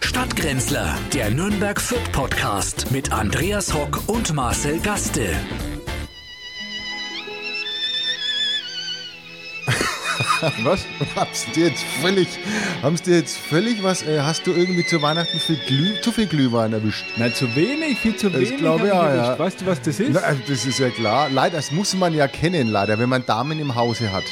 [0.00, 5.34] Stadtgrenzler, der Nürnberg Fürth Podcast mit Andreas Hock und Marcel Gaste.
[10.62, 10.84] Was?
[11.16, 12.28] Habst du jetzt völlig,
[12.82, 16.26] haben's dir jetzt völlig was, äh, hast du irgendwie zu Weihnachten viel Glüh, zu viel
[16.26, 17.04] Glühwein erwischt?
[17.16, 18.56] Na, zu wenig, viel zu wenig.
[18.56, 19.26] glaube ich auch, erwischt.
[19.26, 19.38] ja.
[19.38, 20.12] Weißt du, was das ist?
[20.12, 21.28] Na, also das ist ja klar.
[21.30, 24.24] Leider, das muss man ja kennen, leider, wenn man Damen im Hause hat.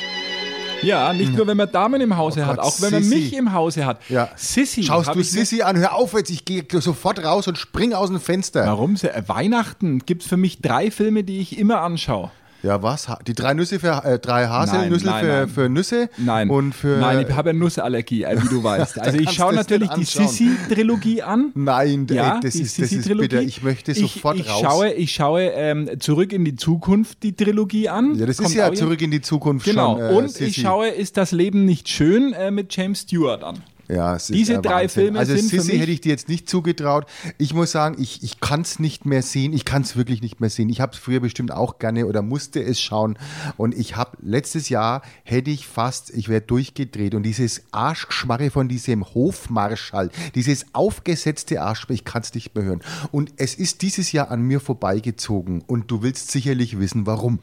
[0.82, 3.16] Ja, nicht nur, wenn man Damen im Hause Oh hat, Gott, auch wenn man Sissi.
[3.16, 4.00] mich im Hause hat.
[4.08, 4.28] Ja.
[4.36, 4.82] Sissi.
[4.84, 8.20] Schaust du Sissi an, hör auf jetzt, ich gehe sofort raus und spring aus dem
[8.20, 8.64] Fenster.
[8.66, 8.96] Warum?
[9.26, 12.30] Weihnachten gibt es für mich drei Filme, die ich immer anschaue.
[12.62, 13.06] Ja, was?
[13.26, 15.48] Die drei Nüsse für, äh, drei Haselnüsse Nein, nein, für, nein.
[15.48, 16.10] für Nüsse?
[16.18, 16.50] Nein.
[16.50, 16.98] Und für.
[16.98, 18.98] Nein, ich habe ja Nussallergie, äh, wie du weißt.
[19.00, 20.04] Also ich schaue natürlich die.
[20.04, 21.52] Sissi-Trilogie an.
[21.54, 23.42] Nein, Ja, ey, das, die ist, das ist bitter.
[23.42, 24.60] Ich möchte sofort ich, ich raus.
[24.62, 28.16] Schaue, ich schaue ähm, zurück in die Zukunft die Trilogie an.
[28.16, 29.96] ja, das Kommt ist ja zurück in die Zukunft Genau.
[29.96, 30.06] schon.
[30.06, 30.44] äh, Und Sissi.
[30.46, 33.58] ich schaue Ist das Leben nicht schön äh, mit James Stewart an.
[33.88, 35.02] Ja, es ist Diese drei Wahnsinn.
[35.04, 37.06] Filme also sind Sissi mich- hätte ich dir jetzt nicht zugetraut.
[37.38, 39.54] Ich muss sagen, ich, ich kann es nicht mehr sehen.
[39.54, 40.68] Ich kann es wirklich nicht mehr sehen.
[40.68, 43.18] Ich habe es früher bestimmt auch gerne oder musste es schauen.
[43.56, 47.14] Und ich habe letztes Jahr hätte ich fast, ich wäre durchgedreht.
[47.14, 52.82] Und dieses Arschgeschmarre von diesem Hofmarschall, dieses aufgesetzte Arschgeschmarre, ich kann es nicht mehr hören.
[53.10, 55.62] Und es ist dieses Jahr an mir vorbeigezogen.
[55.66, 57.38] Und du willst sicherlich wissen, warum.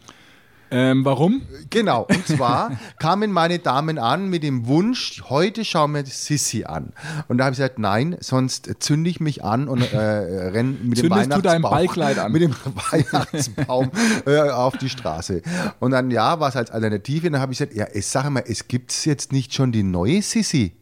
[0.72, 1.44] Ähm, warum?
[1.70, 6.94] Genau, und zwar kamen meine Damen an mit dem Wunsch, heute schauen wir Sissi an.
[7.28, 10.98] Und da habe ich gesagt, nein, sonst zünde ich mich an und äh, renn mit
[10.98, 12.32] dem Zündest du dein Weihnachtsbaum, Ballkleid an?
[12.32, 12.56] mit dem
[12.92, 13.92] Weihnachtsbaum
[14.26, 15.42] äh, auf die Straße.
[15.80, 17.28] Und dann, ja, war es als Alternative.
[17.28, 19.84] Und dann habe ich gesagt, ja, es, sag mal, es gibt jetzt nicht schon die
[19.84, 20.74] neue Sissi?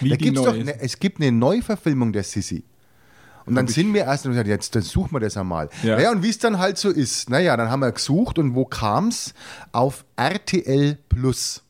[0.00, 2.64] Wie da gibt's doch, ne, es gibt eine Neuverfilmung der Sissi.
[3.46, 5.68] Und dann sind wir erst und gesagt, jetzt dann suchen wir das einmal.
[5.82, 5.96] Ja.
[5.96, 7.30] Naja, und wie es dann halt so ist.
[7.30, 9.34] Naja, dann haben wir gesucht und wo kam's?
[9.72, 11.62] Auf RTL Plus.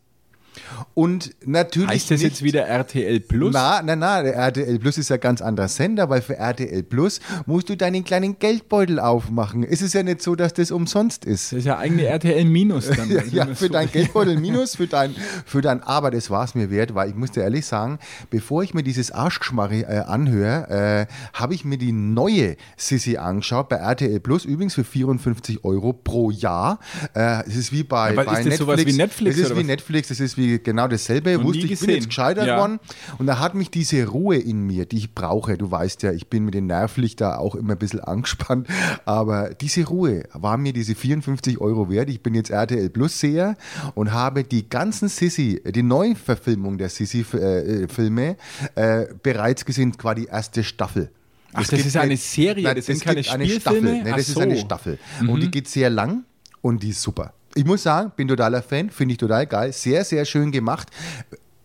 [0.95, 1.91] Und natürlich.
[1.91, 3.53] Heißt das nicht, jetzt wieder RTL Plus?
[3.53, 7.20] Na, na, na, der RTL Plus ist ja ganz anderer Sender, weil für RTL Plus
[7.47, 9.64] musst du deinen kleinen Geldbeutel aufmachen.
[9.64, 11.52] Es ist ja nicht so, dass das umsonst ist.
[11.52, 13.11] Das ist ja eigentlich RTL Minus dann.
[13.33, 15.14] Ja, ja für so- dein Geldbeutel minus, für dein,
[15.46, 17.98] für dein, aber das war es mir wert, weil ich muss dir ehrlich sagen,
[18.30, 23.68] bevor ich mir dieses Arschgeschmarre äh, anhöre, äh, habe ich mir die neue Sissi angeschaut
[23.68, 26.79] bei RTL Plus, übrigens für 54 Euro pro Jahr.
[27.14, 29.61] Äh, es ist wie bei, Aber bei ist das sowas wie Netflix Es ist oder
[29.61, 29.64] wie?
[29.64, 31.33] Netflix, es ist wie genau dasselbe.
[31.39, 32.58] Noch Wusste ich, bin jetzt gescheitert Ja.
[32.58, 32.79] worden
[33.19, 36.29] und da hat mich diese Ruhe in mir, die ich brauche, du weißt ja, ich
[36.29, 38.69] bin mit den nervlich da auch immer ein bisschen angespannt,
[39.05, 42.08] aber diese Ruhe war mir diese 54 Euro wert.
[42.11, 43.57] Ich bin jetzt RTL Plus Seher
[43.95, 48.36] und habe die ganzen Sissi, die Neuverfilmung der Sissi-Filme
[48.74, 51.11] äh, bereits gesehen, quasi die erste Staffel.
[51.55, 53.89] Ach, Es das ist eine Serie, Nein, das sind keine gibt eine Spielfilme?
[53.97, 54.13] Staffel.
[54.13, 54.41] Ach das ist so.
[54.41, 54.47] Mhm.
[54.47, 54.98] eine Staffel.
[55.27, 56.24] Und die geht sehr lang
[56.63, 57.35] und die ist super.
[57.55, 59.73] Ich muss sagen, bin totaler Fan, finde ich total geil.
[59.73, 60.89] Sehr, sehr schön gemacht.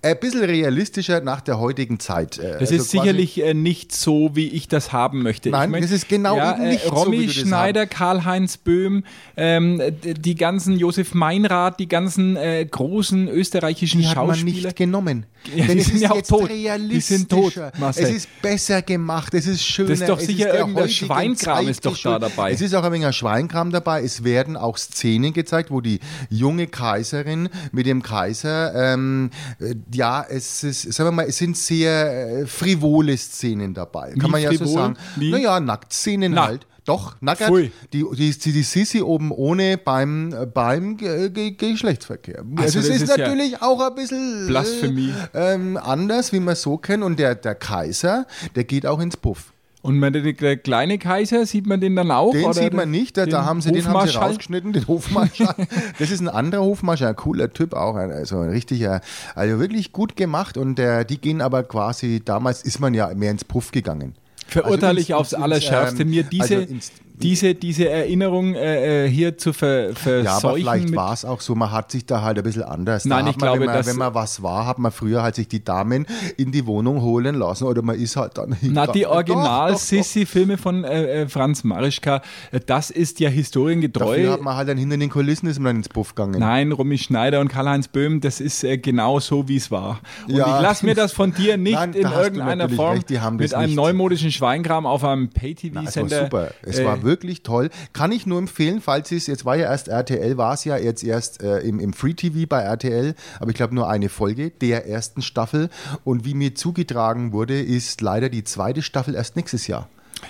[0.07, 2.38] Ein bisschen realistischer nach der heutigen Zeit.
[2.38, 5.50] Äh, Das also ist sicherlich äh, nicht so, wie ich das haben möchte.
[5.50, 7.35] Nein, ich mein, das ist genau ja, eben nicht äh, so, Romy wie du das
[7.41, 9.03] Schneider, Karl-Heinz Böhm,
[9.35, 14.68] ähm, die ganzen Josef Meinrad, die ganzen äh, großen österreichischen Die hat man Schauspieler.
[14.68, 15.25] nicht genommen.
[15.56, 16.50] Ja, Denn die es sind ist ja auch jetzt tot.
[16.50, 17.72] Die sind tot, realistischer.
[17.79, 18.03] Marcel.
[18.03, 19.89] Es ist besser gemacht, es ist schöner.
[19.89, 22.51] Das ist doch sicher irgendein Schweinkram ist doch da dabei.
[22.51, 24.03] Es ist auch ein wenig Schweinkram dabei.
[24.03, 29.29] Es werden auch Szenen gezeigt, wo die junge Kaiserin mit dem Kaiser, ähm,
[29.59, 34.11] äh, ja, es ist, sagen wir mal, es sind sehr äh, frivole Szenen dabei.
[34.11, 34.73] Kann Wie man ja so frivol?
[34.73, 34.97] sagen.
[35.15, 35.31] Wie?
[35.31, 36.45] Naja, Nacktszenen Na.
[36.47, 36.67] halt.
[36.85, 37.49] Doch, nackert.
[37.49, 37.71] Pfui.
[37.91, 42.45] Die, die, die, Sissi oben ohne beim, äh, beim Ge Ge Geschlechtsverkehr.
[42.55, 45.13] Also Also, es das ist, ist ja natürlich auch ein bisschen äh, Blasphemie.
[45.33, 47.03] ähm, anders, wie man so kennt.
[47.03, 48.25] Und der, der Kaiser,
[48.55, 49.51] der geht auch ins Puff.
[49.83, 52.31] Und man, der, kleine Kaiser, sieht man den dann auch?
[52.31, 54.27] Den sieht man nicht, da, da haben sie, den haben sie Hofmarschall?
[54.29, 55.55] rausgeschnitten, den Hofmarschall.
[55.99, 59.01] das ist ein anderer Hofmarschall, ein cooler Typ auch, also ein richtiger,
[59.35, 60.57] also wirklich gut gemacht.
[60.57, 64.15] Und der, die gehen aber quasi, damals ist man ja mehr ins Puff gegangen.
[64.47, 66.73] Verurteile Also ich aufs ins- Allerschärfste, ähm, mir diese, also
[67.22, 70.25] diese, diese Erinnerung äh, äh, hier zu ver, verseuchen.
[70.25, 73.05] Ja, aber vielleicht war es auch so, man hat sich da halt ein bisschen anders.
[73.05, 75.23] Nein, da ich man, glaube, wenn man, dass- wenn man was war, hat man früher
[75.23, 76.06] halt sich die Damen
[76.38, 79.06] in die Wohnung holen lassen oder man ist halt dann Na, die.
[79.07, 82.21] Original-Sissi-Filme von äh, äh, Franz Marischka,
[82.51, 84.15] äh, das ist ja historiengetreu.
[84.18, 86.39] Dafür hat man halt dann hinter den Kulissen ist man dann ins Puff gegangen.
[86.39, 90.00] Nein, Romy Schneider und Karl-Heinz Böhm, das ist äh, genau so, wie es war.
[90.27, 90.57] Und Ja.
[90.57, 93.68] ich lasse mir das von dir nicht Nein, in irgendeiner Form recht, mit das einem
[93.68, 93.75] nicht.
[93.75, 96.24] neumodischen Schweinkram auf einem Na, es war Pay-TV-Sender.
[96.24, 96.51] super.
[96.62, 97.69] Es war wirklich toll.
[97.94, 101.04] Kann ich nur empfehlen, falls es, jetzt war ja erst RTL, war es ja jetzt
[101.04, 104.86] erst äh, im, im Free TV bei RTL, aber ich glaube nur eine Folge der
[104.88, 105.69] ersten Staffel.
[106.04, 109.89] Und wie mir zugetragen wurde, ist leider die zweite Staffel erst nächstes Jahr.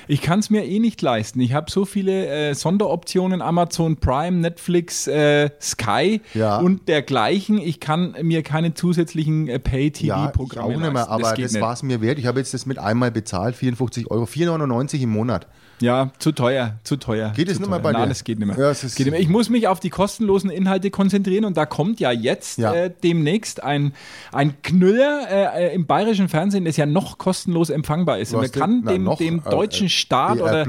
[0.09, 1.39] Ich kann es mir eh nicht leisten.
[1.39, 6.57] Ich habe so viele äh, Sonderoptionen, Amazon Prime, Netflix, äh, Sky Ja.
[6.57, 7.57] und dergleichen.
[7.57, 11.12] Ich kann mir keine zusätzlichen äh, Ja, Pay-TV-Programme auch nicht mehr, leisten.
[11.12, 11.62] aber das, nicht.
[11.62, 12.19] war es mir wert.
[12.19, 15.47] Ich habe jetzt das mit einmal bezahlt, 54 Euro, 4,99 im Monat.
[15.79, 17.33] Ja, zu teuer, zu teuer.
[17.35, 18.09] Geht es zu nicht mehr bei Nein, dir?
[18.09, 18.57] das geht nicht mehr.
[18.57, 19.19] Ja, es geht nicht mehr.
[19.19, 22.74] Ich muss mich auf die kostenlosen Inhalte konzentrieren und da kommt ja jetzt Ja.
[22.74, 23.94] Äh, demnächst ein,
[24.31, 28.33] ein Knüller äh, äh, im bayerischen Fernsehen, das ja noch kostenlos empfangbar ist.
[28.33, 28.81] Und man kann?
[28.85, 29.18] Na, dem, noch?
[29.19, 30.65] dem Äh, deutschen äh, Staat oder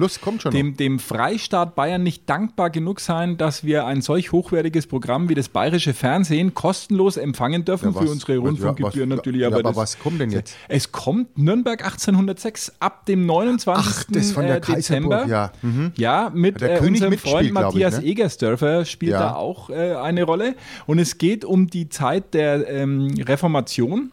[0.52, 5.34] dem, dem Freistaat Bayern nicht dankbar genug sein, dass wir ein solch hochwertiges Programm wie
[5.34, 9.46] das bayerische Fernsehen kostenlos empfangen dürfen Ja, für was- unsere was- Rundfunkgebühren natürlich.
[9.46, 10.54] aber aber das, was kommt denn jetzt?
[10.68, 13.84] Es kommt Nürnberg 1806 ab dem 29.
[13.88, 15.26] Ach, das von der äh, Kaiserburg, Dezember.
[15.26, 15.52] ja.
[15.62, 15.92] Mhm.
[15.96, 18.04] Ja, mit Der äh, König unserem Freund glaub ich, Matthias ne?
[18.06, 19.20] Egersdörfer spielt Ja.
[19.20, 20.54] da auch äh, eine Rolle.
[20.86, 24.10] Und es geht um die Zeit der ähm, Reformation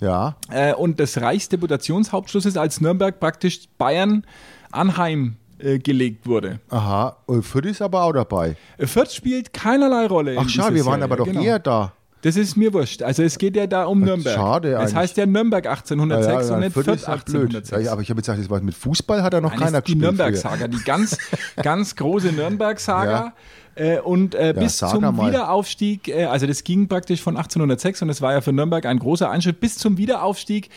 [0.00, 4.24] Ja, äh, und des Reichsdeputationshauptschlusses, als Nürnberg praktisch Bayern
[4.72, 6.60] anheim äh, gelegt wurde.
[6.70, 7.16] aha.
[7.26, 8.56] Und Fürth ist aber auch dabei.
[8.76, 10.36] Äh, Fürth spielt keinerlei Rolle.
[10.38, 11.04] Ach schade, wir waren Serie.
[11.04, 11.42] aber doch Genau.
[11.42, 11.92] eher da.
[12.22, 13.02] Das ist mir wurscht.
[13.02, 14.34] Also es geht ja da um Nürnberg.
[14.34, 14.94] schade Es eigentlich.
[14.96, 17.42] heißt ja Nürnberg Ja, 1806 ja, und nicht Fürth Fürth ist halt blöd.
[17.54, 17.84] 1806.
[17.86, 19.80] Ja, aber ich habe jetzt gesagt, das war mit Fußball hat er noch Nein, keiner
[19.82, 20.16] die gespielt.
[20.16, 20.26] früher.
[20.26, 21.16] Nürnberg-Saga, die ganz,
[21.62, 23.32] ganz große Nürnberg-Saga.
[23.78, 25.28] Äh, und äh, bis sag zum mal.
[25.28, 28.98] Wiederaufstieg, äh, also das ging praktisch von 1806 und das war ja für Nürnberg ein
[28.98, 30.68] großer Einschnitt, bis zum Wiederaufstieg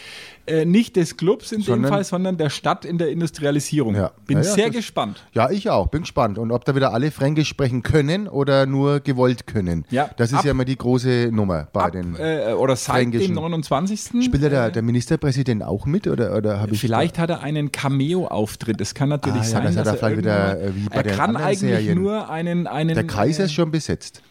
[0.46, 3.96] äh, nicht des Clubs in dem Sondern- Fall, sondern der Stadt in der Industrialisierung.
[3.96, 4.12] Ja.
[4.28, 5.24] Bin Ja, ja, sehr das- gespannt.
[5.34, 5.88] Ja, ich auch.
[5.88, 6.38] Bin gespannt.
[6.38, 9.86] Und ob da wieder alle Fränkisch sprechen können oder nur gewollt können.
[9.92, 12.16] Ja, Das ist ab- ja immer die große Nummer bei Ab, den.
[12.20, 13.36] äh, oder seit dem Fränkischen.
[13.36, 14.24] 29.
[14.26, 17.72] Spielt da der, äh, der Ministerpräsident auch mit oder, oder ich Vielleicht hat er einen
[17.72, 18.82] Cameo-Auftritt.
[18.82, 19.64] Das kann natürlich Ah, ja, sein.
[19.66, 22.02] das hat dass er vielleicht wieder, wie bei er kann eigentlich Serien.
[22.02, 22.91] nur einen, einen.
[22.96, 24.22] Der Kaiser ist schon besetzt.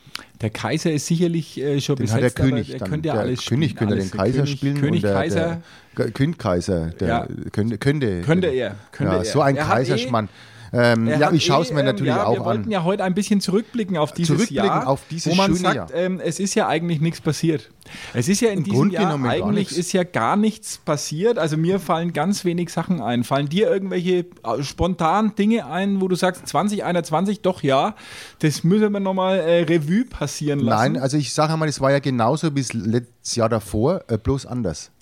[0.41, 2.89] Der Kaiser ist sicherlich äh, schon Den besetzt, hat der König dann.
[2.91, 4.11] könnte ja der alles König spielen, könnte alles.
[4.11, 4.81] den Kaiser König, spielen.
[4.81, 5.63] König und der, Kaiser
[5.99, 7.29] Der, König Kaiser, der Ja.
[7.53, 8.21] könnte, könnte.
[8.23, 9.25] Könnte er, könnte ja, er.
[9.25, 10.29] So ein Er Kaiserschmann.
[10.73, 12.71] Ähm, ja, ich schaue es eh, mir ähm, natürlich ja, auch Wir wollten an.
[12.71, 15.93] ja heute ein bisschen zurückblicken auf dieses Zurückblicken Jahr, auf dieses wo man schöne sagt,
[15.95, 17.71] ähm, es ist ja eigentlich nichts passiert.
[18.15, 21.39] Es ist ja in Im diesem Jahr eigentlich ist ja gar nichts passiert.
[21.39, 23.25] Also mir fallen ganz wenig Sachen ein.
[23.25, 27.97] Fallen dir irgendwelche äh, spontan Dinge ein, wo du sagst 2021, doch ja,
[28.39, 30.93] das müssen wir nochmal äh, Revue passieren lassen.
[30.93, 34.47] Nein, also ich sage einmal, es war ja genauso wie letztes Jahr davor, äh, bloß
[34.47, 34.93] anders.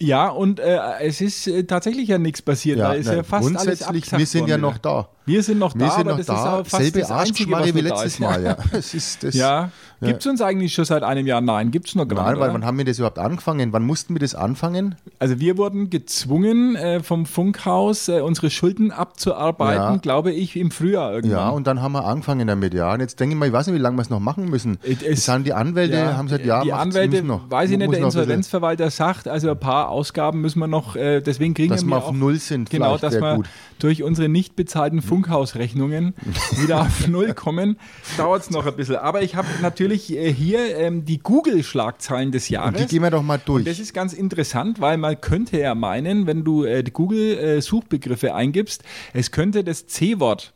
[0.00, 2.78] Ja, und äh, es ist äh, tatsächlich ja nichts passiert.
[2.78, 5.08] da ist ja nein, fast alles grundsätzlich, abgesagt wir sind ja noch da.
[5.28, 7.10] Wir sind noch Wir da, sind aber noch das da, ist auch fast selbe das
[7.10, 8.18] Einzige, was wie letztes.
[8.18, 8.42] Mal.
[8.42, 9.70] Ja, es ist das, Ja,
[10.00, 11.40] gibt es uns eigentlich schon seit einem Jahr?
[11.40, 12.40] Nein, gibt es noch gar Nein, nicht.
[12.40, 13.72] weil wann haben wir das überhaupt angefangen?
[13.72, 14.94] Wann mussten wir das anfangen?
[15.18, 19.96] Also wir wurden gezwungen äh, vom Funkhaus, äh, unsere Schulden abzuarbeiten, Ja.
[19.96, 21.38] glaube ich, im Frühjahr irgendwann.
[21.38, 22.92] Ja, und dann haben wir angefangen damit, ja.
[22.94, 24.78] Und jetzt denke ich mal, ich weiß nicht, wie lange wir es noch machen müssen.
[24.82, 28.00] Es- sind die Anwälte, Ja, haben gesagt, ja, die Anwälte, noch, weiß ich nicht, der
[28.00, 31.96] Insolvenzverwalter sagt, also ein paar Ausgaben müssen wir noch, äh, deswegen kriegen Dass wir wir
[31.98, 33.46] auf auch, Null sind, Genau, dass wir gut.
[33.78, 36.14] durch unsere nicht bezahlten Funkhausrechnungen
[36.60, 37.76] wieder auf Null kommen,
[38.16, 38.96] dauert es noch ein bisschen.
[38.96, 42.80] Aber ich habe natürlich äh, hier ähm, die Google-Schlagzeilen des Jahres.
[42.80, 43.64] Die gehen wir doch mal durch.
[43.64, 48.84] Das ist ganz interessant, weil man könnte ja meinen, wenn du äh, die Google-Suchbegriffe eingibst,
[49.12, 50.54] es könnte das C-Wort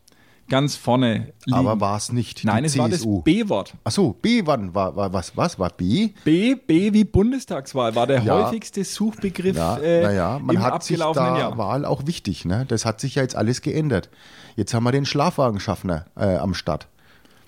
[0.52, 1.58] ganz vorne liegen.
[1.58, 2.44] Aber war es nicht.
[2.44, 3.22] Nein, es war das CSU.
[3.22, 3.72] B-Wort.
[3.84, 5.34] Achso, B, wann war, war was?
[5.34, 6.10] Was war B?
[6.24, 8.44] B, B wie Bundestagswahl war der Ja.
[8.44, 11.58] häufigste Suchbegriff Ja, äh, naja, man im hat sich abgelaufenen da Jahr.
[11.58, 12.44] Wahl auch wichtig.
[12.44, 12.66] Ne?
[12.68, 14.10] Das hat sich ja jetzt alles geändert.
[14.54, 16.86] Jetzt haben wir den Schlafwagenschaffner äh, am Start.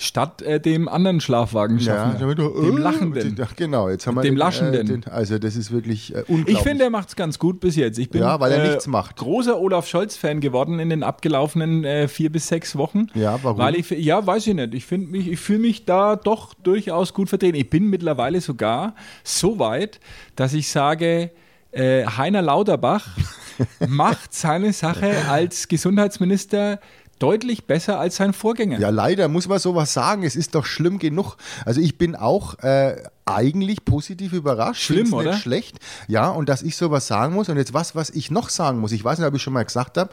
[0.04, 2.16] Statt äh, dem anderen Schlafwagen schaffen.
[2.20, 3.36] damit du- dem äh, Lachenden.
[3.36, 4.86] Ja, genau, jetzt haben wir Dem den, Lachenden.
[4.86, 6.56] den, also das ist wirklich äh, unglaublich.
[6.56, 7.98] Ich finde, er macht es ganz gut bis jetzt.
[7.98, 9.16] Ich bin Ja, weil er äh, nichts macht.
[9.16, 13.06] großer Olaf Scholz-Fan geworden in den abgelaufenen äh, vier bis sechs Wochen.
[13.14, 13.58] Ja, warum?
[13.58, 14.75] Weil ich, ja, weiß ich nicht.
[14.75, 17.56] Ich mich, ich fühle mich da doch durchaus gut vertreten.
[17.56, 20.00] Ich bin mittlerweile sogar so weit,
[20.37, 21.30] dass ich sage,
[21.73, 23.08] äh, Heiner Lauterbach
[23.88, 26.78] macht seine Sache als Gesundheitsminister
[27.18, 28.78] deutlich besser als sein Vorgänger.
[28.78, 30.23] Ja, leider muss man sowas sagen.
[30.23, 31.37] Es ist doch schlimm genug.
[31.64, 34.83] Also ich bin auch äh, eigentlich positiv überrascht.
[34.83, 35.33] Schlimm, oder?
[35.33, 35.78] Nicht schlecht.
[36.09, 37.49] Ja, und dass ich sowas sagen muss.
[37.49, 38.92] Und jetzt was, was ich noch sagen muss.
[38.92, 40.11] Ich weiß nicht, ob ich schon mal gesagt habe.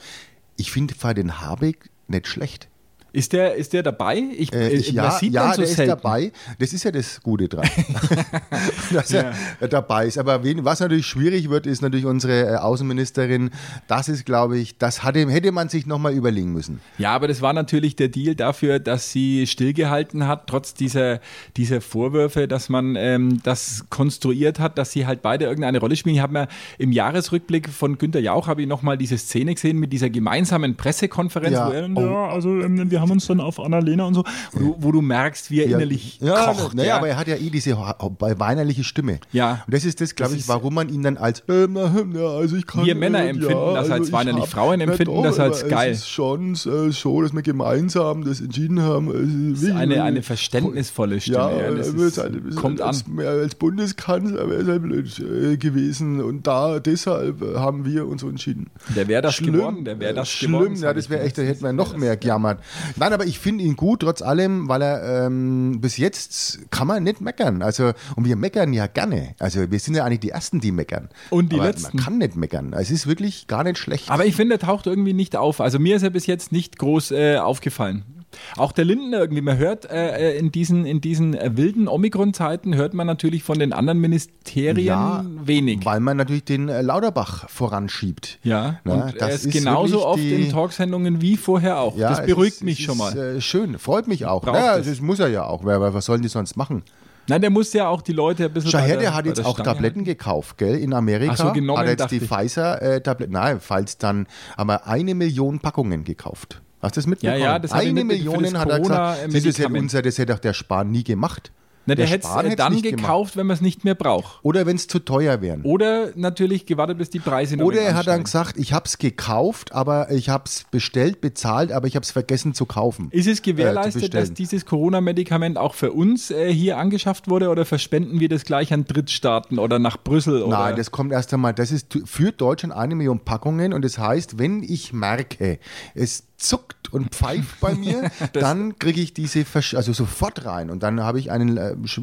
[0.58, 2.68] Ich finde den Habeck nicht schlecht.
[3.14, 4.24] Ist, der, ist der dabei?
[4.38, 5.90] Ich, Äh, äh, ich, man ja, ja so der ist selten.
[5.90, 6.32] dabei.
[6.60, 7.68] Das ist ja das Gute dran,
[8.94, 9.68] dass er Ja.
[9.68, 10.18] dabei ist.
[10.18, 13.52] Aber wen, was natürlich schwierig wird, ist natürlich unsere äh, Außenministerin.
[13.88, 16.80] Das ist, glaube ich, das hatte, hätte man sich nochmal überlegen müssen.
[16.98, 21.20] Ja, aber das war natürlich der Deal dafür, dass sie stillgehalten hat, trotz dieser,
[21.58, 26.16] dieser Vorwürfe, dass man ähm, das konstruiert hat, dass sie halt beide irgendeine Rolle spielen.
[26.16, 29.92] Ich habe mir im Jahresrückblick von Günter Jauch habe ich nochmal diese Szene gesehen mit
[29.94, 31.68] dieser gemeinsamen Pressekonferenz, Ja.
[31.68, 32.02] wo er, Oh.
[32.02, 34.92] ja, also ähm, wir wir haben uns dann auf Annalena und so, wo du, wo
[34.92, 36.76] du merkst, wie er innerlich ja, kocht.
[36.76, 36.98] naja, ja.
[36.98, 39.20] aber er hat ja eh diese weinerliche Stimme.
[39.32, 39.64] Ja.
[39.66, 42.28] Und das ist das, glaube ich, ist- warum man ihn dann als, ähm, ähm, ja,
[42.28, 44.46] also ich kann, Wir Männer empfinden das als ich weinerlich.
[44.46, 45.92] Frauen empfinden das als geil.
[45.92, 49.10] Es ist schon äh, so, dass wir gemeinsam das entschieden haben.
[49.56, 51.38] Es ist eine, eine verständnisvolle Stimme.
[51.38, 52.88] ja, Ja, das wird ist, halt- kommt an.
[52.90, 58.08] als, als Bundeskanzler wäre es halt blöd äh, gewesen und da deshalb äh, haben wir
[58.08, 58.70] uns so entschieden.
[58.96, 60.76] Der wäre das Schlimm, geworden, der wäre das Schlimm, geworden.
[60.76, 62.60] ja, das wäre echt, da hätten wir noch mehr gejammert.
[62.96, 67.04] Nein, aber ich finde ihn gut, trotz allem, weil er ähm, bis jetzt kann man
[67.04, 67.62] nicht meckern.
[67.62, 69.36] Also, und wir meckern ja gerne.
[69.40, 71.10] Also, wir sind ja eigentlich die Ersten, die meckern.
[71.30, 71.98] Und die aber Letzten.
[71.98, 72.74] Man kann nicht meckern.
[72.74, 74.10] Es ist wirklich gar nicht schlecht.
[74.10, 75.62] Aber ich finde, er taucht irgendwie nicht auf.
[75.62, 78.21] Also mir ist er bis jetzt nicht groß äh, aufgefallen.
[78.58, 82.94] Auch der Lindner irgendwie, man hört äh, in diesen, in diesen äh, wilden Omikron-Zeiten, hört
[82.94, 85.80] man natürlich von den anderen Ministerien wenig.
[85.86, 88.40] Weil man natürlich den äh, Lauterbach voranschiebt.
[88.44, 91.98] Ja, Na, und er das ist genauso oft die- in Talksendungen wie vorher auch.
[91.98, 93.18] Ja, das beruhigt ist, mich es schon ist, mal.
[93.38, 94.42] Äh, schön, freut mich auch.
[94.42, 94.88] Braucht Ja, es.
[94.88, 95.64] das muss er ja auch.
[95.64, 96.84] Weil, was sollen die sonst machen?
[97.28, 98.72] Nein, der muss ja auch die Leute ein bisschen.
[98.72, 100.76] Schau bei her, der- der hat jetzt der auch Stange Tabletten gekauft, gell?
[100.76, 102.20] In Amerika Ach so, genommen, hat er jetzt die.
[102.20, 106.62] Pfizer-Tabletten, nein, falls dann, haben wir eine Million Packungen gekauft.
[106.82, 107.40] Hast du das mitbekommen?
[107.40, 109.34] Ja, ja, das Eine Million hat er gesagt.
[109.34, 111.52] Das ja unser, das hätte auch der Spahn nie gemacht.
[111.88, 113.00] Na, der, hätte Spahn es dann nicht gemacht.
[113.02, 114.40] gekauft, wenn man es nicht mehr braucht.
[114.44, 115.64] Oder wenn es zu teuer wären.
[115.64, 119.00] Oder natürlich gewartet, bis die Preise noch Oder er hat dann gesagt, ich habe es
[119.00, 123.08] gekauft, aber ich habe es bestellt, bezahlt, aber ich habe es vergessen zu kaufen.
[123.10, 124.26] Ist es Äh, gewährleistet, bestellen.
[124.28, 128.72] dass dieses Corona-Medikament auch für uns äh, hier angeschafft wurde oder verspenden wir das gleich
[128.74, 130.44] an Drittstaaten oder nach Brüssel?
[130.44, 130.60] Oder?
[130.60, 134.38] Nein, das kommt erst einmal, das ist für Deutschland eine Million Packungen und das heißt,
[134.38, 135.58] wenn ich merke,
[135.96, 140.84] es zuckt und pfeift bei mir, dann kriege ich diese Versch also sofort rein und
[140.84, 142.02] dann habe ich einen äh, sch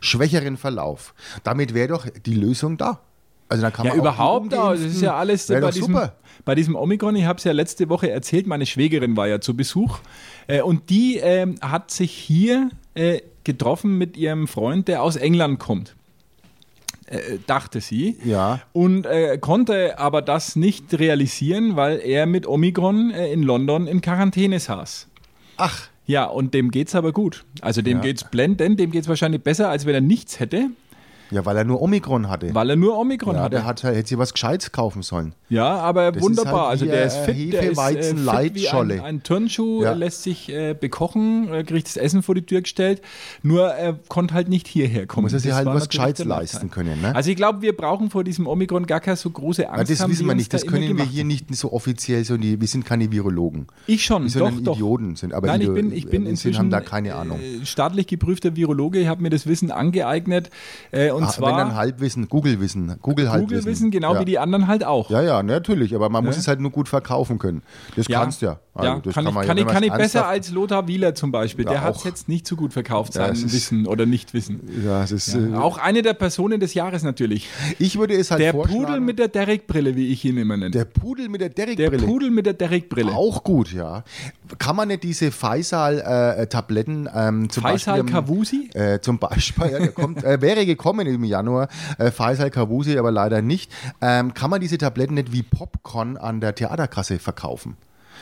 [0.00, 1.14] schwächeren Verlauf.
[1.44, 3.00] Damit wäre doch die Lösung da.
[3.48, 6.16] Also dann kann ja, man überhaupt, auch, das ist ja alles bei diesem, super.
[6.44, 9.56] bei diesem Omikron, ich habe es ja letzte Woche erzählt, meine Schwägerin war ja zu
[9.56, 10.00] Besuch
[10.48, 15.60] äh, und die ähm, hat sich hier äh, getroffen mit ihrem Freund, der aus England
[15.60, 15.94] kommt.
[17.06, 18.16] Äh, dachte sie.
[18.24, 18.60] Ja.
[18.72, 24.00] Und äh, konnte aber das nicht realisieren, weil er mit Omikron äh, in London in
[24.00, 25.06] Quarantäne saß.
[25.56, 27.44] Ach, Ja, und dem geht's aber gut.
[27.60, 28.02] Also dem Ja.
[28.02, 30.70] geht's blendend, dem geht's wahrscheinlich besser, als wenn er nichts hätte,
[31.30, 32.54] ja, weil er nur Omikron hatte.
[32.54, 33.50] weil er nur Omikron ja, hatte.
[33.56, 35.34] der hat, hätte sich was Gescheites kaufen sollen.
[35.48, 36.62] Ja, aber Das wunderbar.
[36.62, 39.90] halt also der äh, ist fit, der ist äh, fit wie ein, ein Turnschuh, Ja.
[39.90, 43.00] er lässt sich äh, bekochen, äh, kriegt das Essen vor die Tür gestellt.
[43.42, 45.24] Nur er konnte halt nicht hierher kommen.
[45.24, 47.00] Muss er sich halt was Gescheites leisten können.
[47.00, 47.14] Ne?
[47.14, 50.00] Also ich glaube, wir brauchen vor diesem Omikron gar keine so große Ja, Angst das
[50.00, 52.68] haben, wissen wir nicht, das da können wir hier nicht so offiziell, so die, wir
[52.68, 53.66] sind keine Virologen.
[53.86, 54.74] Ich schon, Wir doch, sind doch.
[54.76, 57.38] Idioten sind, aber Nein, ich bin, ich bin inzwischen haben da keine Ahnung.
[57.40, 58.98] Äh, staatlich geprüfter Virologe.
[58.98, 60.50] Ich habe mir das Wissen angeeignet.
[60.92, 63.58] Äh, und Ah, zwar wenn dann Halbwissen, Google-Wissen, Google-Halbwissen.
[63.58, 64.20] Google-Wissen, genau ja.
[64.20, 65.10] wie die anderen halt auch.
[65.10, 66.40] Ja, ja, natürlich, aber man muss Ja.
[66.40, 67.62] es halt nur gut verkaufen können.
[67.96, 68.60] Das kannst du ja.
[68.74, 71.14] Also ja, das kann, ich, man ja, kann, ich, kann ich besser als Lothar Wieler
[71.14, 71.64] zum Beispiel.
[71.64, 74.60] Ja, Der hat es jetzt nicht so gut verkauft, Ja, sein Wissen oder Nichtwissen.
[74.84, 75.40] Ja, es ist, Ja.
[75.40, 77.48] äh, Auch eine der Personen des Jahres natürlich.
[77.78, 78.52] ich würde es halt Der.
[78.52, 80.70] Pudel mit der Derrick-Brille, wie ich ihn immer nenne.
[80.72, 82.06] der Pudel mit der Der Derrick-Brille.
[82.06, 83.12] Pudel mit der Derrick-Brille.
[83.12, 84.04] Auch gut, ja.
[84.58, 85.30] Kann man nicht diese
[86.04, 88.12] Faisal-Tabletten ähm, zum Faisal Beispiel...
[88.12, 88.70] Kavusi?
[88.74, 93.10] Äh, zum Beispiel, ja, der kommt, äh, wäre gekommen im Januar, äh, Faisal Kavusi, aber
[93.10, 93.72] leider nicht.
[94.00, 97.76] Ähm, kann man diese Tabletten nicht wie Popcorn an der Theaterkasse verkaufen?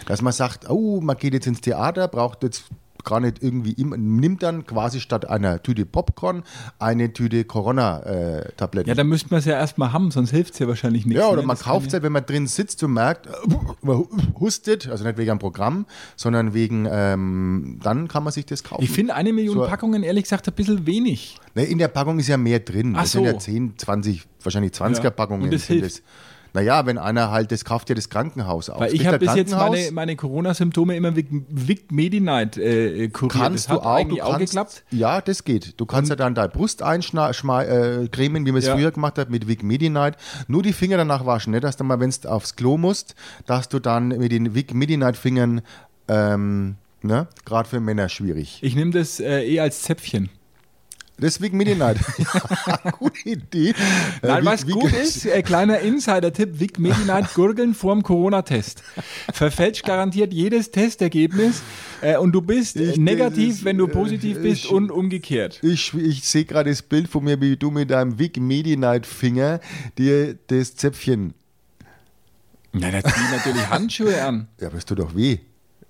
[0.07, 2.65] Dass man sagt, oh, man geht jetzt ins Theater, braucht jetzt
[3.05, 6.43] gar nicht irgendwie, immer, nimmt dann quasi statt einer Tüte Popcorn
[6.79, 8.89] eine Tüte Corona-Tabletten.
[8.89, 11.21] Ja, da müsste man es ja erstmal haben, sonst hilft es ja wahrscheinlich nichts.
[11.21, 11.47] Ja, oder ne?
[11.47, 13.31] man kauft es halt, wenn man drin sitzt und merkt, äh,
[13.83, 14.07] man
[14.41, 18.83] hustet, also nicht wegen einem Programm, sondern wegen, ähm, dann kann man sich das kaufen.
[18.83, 21.37] Ich finde eine Million So- Packungen ehrlich gesagt ein bisschen wenig.
[21.55, 22.95] Ne, in der Packung ist ja mehr drin.
[22.97, 23.39] Ach das sind ja so.
[23.39, 25.11] 10, 20, wahrscheinlich 20er Ja.
[25.11, 25.45] Packungen.
[25.45, 25.99] Und das sind hilft.
[25.99, 26.03] das.
[26.55, 28.81] Naja, wenn einer halt, das kauft ja das Krankenhaus auf.
[28.81, 33.33] Weil ich habe bis jetzt meine, meine Corona-Symptome immer mit Vic Medi-Night äh, kuriert.
[33.33, 34.85] kannst das du auch, du auch kannst, geklappt.
[34.93, 35.75] Ja, das geht.
[35.81, 38.77] Du kannst ja dann deine Brust eincremen, äh, cremen, wie man es Ja.
[38.77, 40.17] früher gemacht hat, mit Vic Medi-Night.
[40.47, 41.65] Nur die Finger danach waschen, nicht?
[41.65, 45.61] dass du mal, wenn du aufs Klo musst, dass du dann mit den Vic Medi-Night-Fingern,
[46.07, 48.61] ähm, ne, gerade für Männer schwierig.
[48.63, 50.31] Ich nehme das äh, eh als Zäpfchen.
[51.17, 51.99] Das Vic Medi-Night.
[52.67, 53.71] ja, gute Idee.
[53.71, 53.75] Äh,
[54.23, 58.83] Nein, Vic- was Vic- gut ist, äh, kleiner Insider-Tipp, Vic Medi-Night gurgeln vorm Corona-Test.
[59.33, 61.63] Verfälscht garantiert jedes Testergebnis
[62.03, 64.91] äh, und du bist äh, Ich- negativ, ist, wenn du äh, positiv bist ich- und
[64.91, 65.61] umgekehrt.
[65.63, 69.61] Ich, ich sehe gerade das Bild von mir, wie du mit deinem Vic Medi-Night-Finger
[69.97, 71.35] dir das Zäpfchen.
[72.73, 75.39] Na, da zieh natürlich Handschuhe an, Ja, aber es tut doch weh.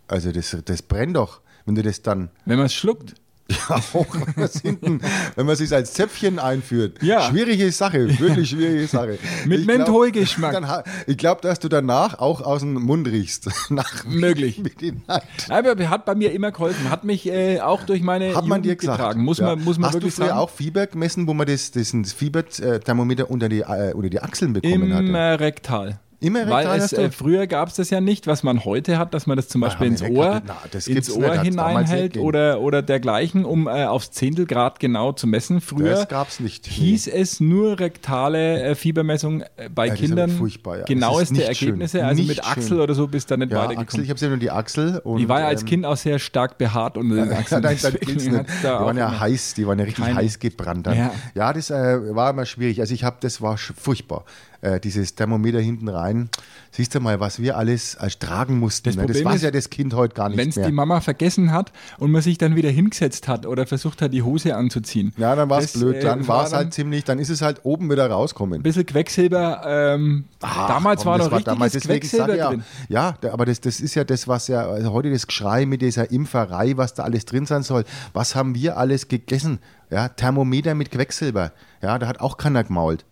[0.07, 2.28] Also, das, das brennt doch, wenn du das dann.
[2.45, 3.14] wenn man es schluckt.
[3.50, 5.00] Ja, auch wenn man es hinten,
[5.36, 7.02] wenn man es als Zäpfchen einführt.
[7.02, 7.22] Ja.
[7.28, 9.18] Schwierige Sache, wirklich schwierige Sache.
[9.44, 10.52] Mit Ich glaub, Mentholgeschmack.
[10.52, 13.50] dann Ich glaube, dass du danach auch aus dem Mund riechst.
[13.70, 14.58] Nach Möglich.
[14.58, 15.24] Mit Inhalt.
[15.50, 18.76] Aber hat bei mir immer geholfen, hat mich äh, auch durch meine Hat man dir
[18.76, 18.98] gesagt?
[18.98, 19.46] getragen, muss Ja.
[19.54, 20.38] man, muss man Hast wirklich du früher sagen.
[20.40, 24.92] auch Fieber gemessen, wo man das, das, Fieberthermometer unter die, äh, unter die Achseln bekommen
[24.94, 25.04] hatte?
[25.06, 26.00] Immer rektal.
[26.21, 29.26] Immer Weil es, äh, früher gab es das ja nicht, was man heute hat, dass
[29.26, 30.56] man das zum Beispiel ins Ohr, na,
[30.87, 35.61] ins Ohr nicht, hineinhält oder, oder dergleichen, um äh, aufs Zehntelgrad genau zu messen.
[35.61, 36.06] Früher
[36.40, 36.66] nicht.
[36.66, 40.30] hieß es nur rektale äh, Fiebermessung äh, bei Ja, das ist Kindern.
[40.30, 40.85] furchtbar, ja.
[40.85, 41.68] Genaueste ist nicht schön.
[41.68, 42.80] Ergebnisse, also Nicht mit Achsel schön.
[42.80, 43.87] oder so bist du da nicht Ja, weitergekommen.
[43.87, 44.99] Achsel, ich habe ja nur die Achsel.
[45.04, 47.02] Und, ich war ja als ähm, Kind auch sehr stark behaart Ja,
[47.37, 47.62] Achseln.
[47.62, 50.87] nein, dann hat's Die waren ja heiß, die waren ja richtig keine- heiß gebrannt.
[50.87, 51.11] Dann.
[51.35, 51.52] Ja.
[51.52, 52.80] Das äh, war immer schwierig.
[52.80, 54.25] Also ich habe, das war furchtbar.
[54.64, 56.30] Äh, dieses Thermometer hinten rein.
[56.71, 58.88] Siehst du mal, was wir alles als tragen mussten.
[58.88, 59.02] Das ne?
[59.02, 60.64] das Problem weiß ist, ja das Kind heute gar Wenn nicht es mehr.
[60.66, 64.23] die Mama vergessen hat und man sich dann wieder hingesetzt hat oder versucht hat, die
[64.23, 65.12] Hose anzuziehen.
[65.18, 65.97] ja, dann war es blöd.
[65.97, 68.61] äh, Dann war war es halt ziemlich, dann ist es halt oben wieder rauskommen.
[68.61, 69.62] Ein bisschen Quecksilber.
[69.66, 72.64] Ähm, Ach, damals komm, war das noch richtiges damals, Quecksilber ja, drin.
[72.88, 76.11] Ja, aber das, das ist ja das, was ja also heute das Geschrei mit dieser
[76.11, 77.85] Impferei, was da alles drin sein soll.
[78.14, 79.59] Was haben wir alles gegessen?
[79.90, 81.52] Ja, Thermometer mit Quecksilber.
[81.83, 83.04] Ja, da hat auch keiner gemault.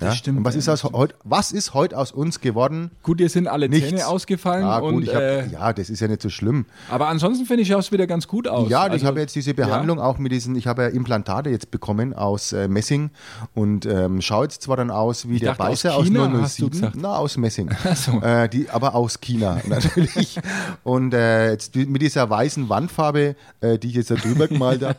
[0.00, 0.12] Ja?
[0.12, 2.90] stimmt, Und was ja, ist, aus, heut, was ist heute aus uns geworden?
[3.02, 3.88] Gut, dir sind alle Nichts.
[3.90, 4.64] Zähne ausgefallen.
[4.64, 6.66] Ah, gut, und, ich hab, äh, ja, das ist ja nicht so schlimm.
[6.90, 8.68] aber ansonsten finde ich, schaut es wieder ganz gut aus.
[8.68, 11.70] Ja, ich Also, habe jetzt diese Behandlung auch mit diesen, ich habe ja Implantate jetzt
[11.70, 13.10] bekommen aus äh, Messing
[13.54, 16.42] und ähm, schaue jetzt zwar dann aus wie der dachte, aus Beißer aus, China, 007.
[16.42, 16.96] hast du gesagt.
[17.00, 17.70] Na, aus Messing.
[17.84, 18.20] Ach so.
[18.20, 20.38] äh, die, aber aus China natürlich.
[20.84, 24.96] und äh, jetzt mit dieser weißen Wandfarbe, äh, die ich jetzt da drüber gemalt habe,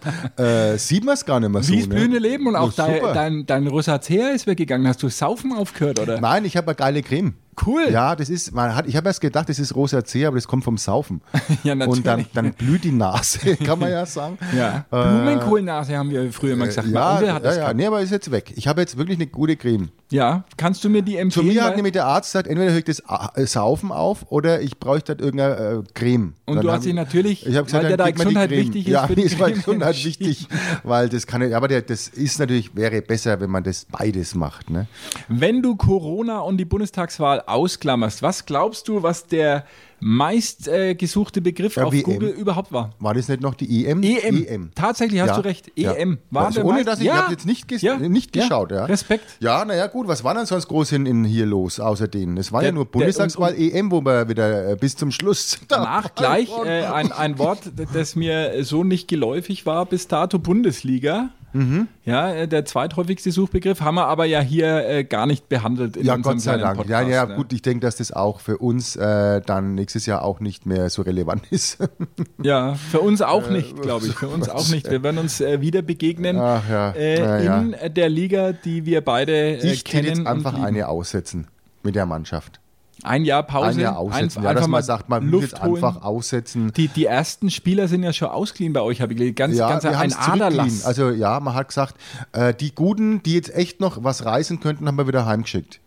[0.73, 1.73] äh, sieht man es gar nicht mehr so.
[1.73, 1.95] Wie das ne?
[1.95, 4.86] blühende Leben und auch Ja, dein, dein, dein Rosacea ist weggegangen.
[4.87, 6.19] Hast du Saufen aufgehört, oder?
[6.21, 7.35] Nein, ich habe eine geile Creme.
[7.65, 7.87] Cool.
[7.91, 10.63] Ja, das ist, man hat, ich habe erst gedacht, das ist Rosacea, aber das kommt
[10.63, 11.21] vom Saufen.
[11.63, 11.97] Ja, natürlich.
[11.99, 14.37] Und dann, dann blüht die Nase, kann man ja sagen.
[14.55, 14.85] Ja.
[14.91, 16.87] Äh, Blumenkohlnase haben wir früher immer gesagt.
[16.87, 17.39] Mein ja, ja, ja.
[17.39, 17.75] gehabt.
[17.75, 18.53] Nee, aber ist jetzt weg.
[18.55, 19.89] Ich habe jetzt wirklich eine gute Creme.
[20.09, 21.47] Ja, kannst du mir die Zu empfehlen?
[21.47, 23.03] mir hat nämlich der Arzt gesagt, entweder höre ich das
[23.35, 26.33] äh, Saufen auf oder ich bräuchte halt irgendeine äh, Creme.
[26.45, 28.93] Und Dann du hast dich ich- natürlich, ich gesagt, weil dann da Gesundheit wichtig ist,
[28.93, 30.47] ja, für die ist Gesundheit wichtig,
[30.83, 34.35] weil das kann nicht, aber der, das ist natürlich, wäre besser, wenn man das beides
[34.35, 34.69] macht.
[34.69, 34.87] Ne?
[35.27, 39.65] Wenn du Corona und die Bundestagswahl ausklammerst, was glaubst du, was der
[39.99, 40.93] meist äh,
[41.41, 42.03] Begriff Ja, auf WM.
[42.03, 42.93] Google überhaupt war?
[42.99, 44.03] War das nicht noch die EM?
[44.03, 44.69] EM.
[44.75, 45.71] Tatsächlich hast Ja, du recht.
[45.75, 45.93] ja.
[45.93, 46.19] EM.
[46.29, 48.71] War also der ohne dass ich, ich habe jetzt nicht, ges nicht geschaut.
[48.71, 48.85] Ja.
[48.85, 49.25] Respekt.
[49.39, 52.37] Ja, naja, gut, was war denn sonst groß in, in hier los, außer denen?
[52.37, 55.57] Es war Der- ja nur der- Bundestagswahl EM, wo wir wieder äh, bis zum Schluss
[55.67, 57.61] Danach gleich äh, ein, ein Wort,
[57.93, 61.29] das mir so nicht geläufig war bis dato, Bundesliga.
[61.57, 61.87] Mhm.
[62.05, 65.97] Ja, äh, der zweithäufigste Suchbegriff haben wir aber ja hier äh, gar nicht behandelt.
[65.97, 66.77] In Ja, Gott sei Dank.
[66.77, 67.35] Podcast, ja, ja, ne?
[67.35, 70.89] gut, ich denke, dass das auch für uns äh, dann nächstes Jahr auch nicht mehr
[70.89, 71.77] so relevant ist.
[72.41, 74.13] Ja, für uns Äh, auch nicht, glaube ich.
[74.13, 74.89] Für uns auch nicht.
[74.89, 79.01] Wir werden uns äh, wieder begegnen Ach ja, äh, ja, in der Liga, die wir
[79.01, 80.05] beide äh, ich kennen.
[80.07, 81.47] jetzt einfach eine aussetzen
[81.83, 82.59] mit der Mannschaft.
[83.07, 83.69] Ein Jahr Pause.
[83.69, 84.39] Ein Jahr aussetzen.
[84.39, 86.71] Ein, ja, einfach dass mal man sagt, man will jetzt einfach aussetzen.
[86.75, 89.35] Die, die ersten Spieler sind ja schon ausgeliehen bei euch, habe ich gelesen.
[89.35, 90.13] Ganz, ja, ganz ein.
[90.13, 90.85] Aderlass.
[90.85, 91.95] Also ja, man hat gesagt,
[92.33, 95.79] äh, die Guten, die jetzt echt noch was reißen könnten, haben wir wieder heimgeschickt.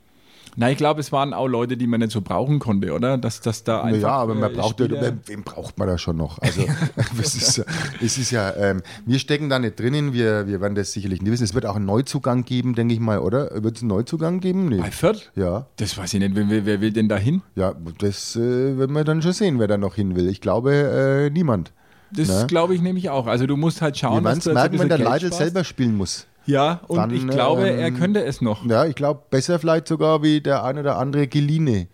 [0.56, 3.16] Na, ich glaube, es waren auch Leute, die man nicht so brauchen konnte, oder?
[3.18, 4.00] Dass, dass da einfach.
[4.02, 6.38] ja, aber man äh, braucht ja, Spieler- wen, wen braucht man da schon noch?
[6.40, 6.62] Also
[7.20, 7.64] es ist, ja-
[8.02, 11.30] es ist ja, ähm, wir stecken da nicht drinnen, wir, wir werden das sicherlich nicht
[11.32, 11.44] wissen.
[11.44, 13.62] Es wird auch einen Neuzugang geben, denke ich mal, oder?
[13.62, 14.68] Wird es einen Neuzugang geben?
[14.68, 14.78] Nee.
[14.78, 15.30] Bei Fürth?
[15.36, 16.34] Ja, Das weiß ich nicht.
[16.34, 17.42] Wer, wer, will denn da hin?
[17.54, 20.28] ja, das äh, werden wir dann schon sehen, wer da noch hin will.
[20.28, 21.72] Ich glaube, äh, niemand.
[22.12, 22.46] Das Ne?
[22.48, 23.26] glaube ich nämlich auch.
[23.28, 25.96] Also du musst halt schauen, Wir es du merken, wenn der Geld Leidl selber spielen
[25.96, 26.26] muss.
[26.50, 28.64] Ja, und Dann, ich glaube, er ähm, könnte es noch.
[28.66, 31.86] Ja, ich glaube, besser vielleicht sogar wie der ein oder andere Geline.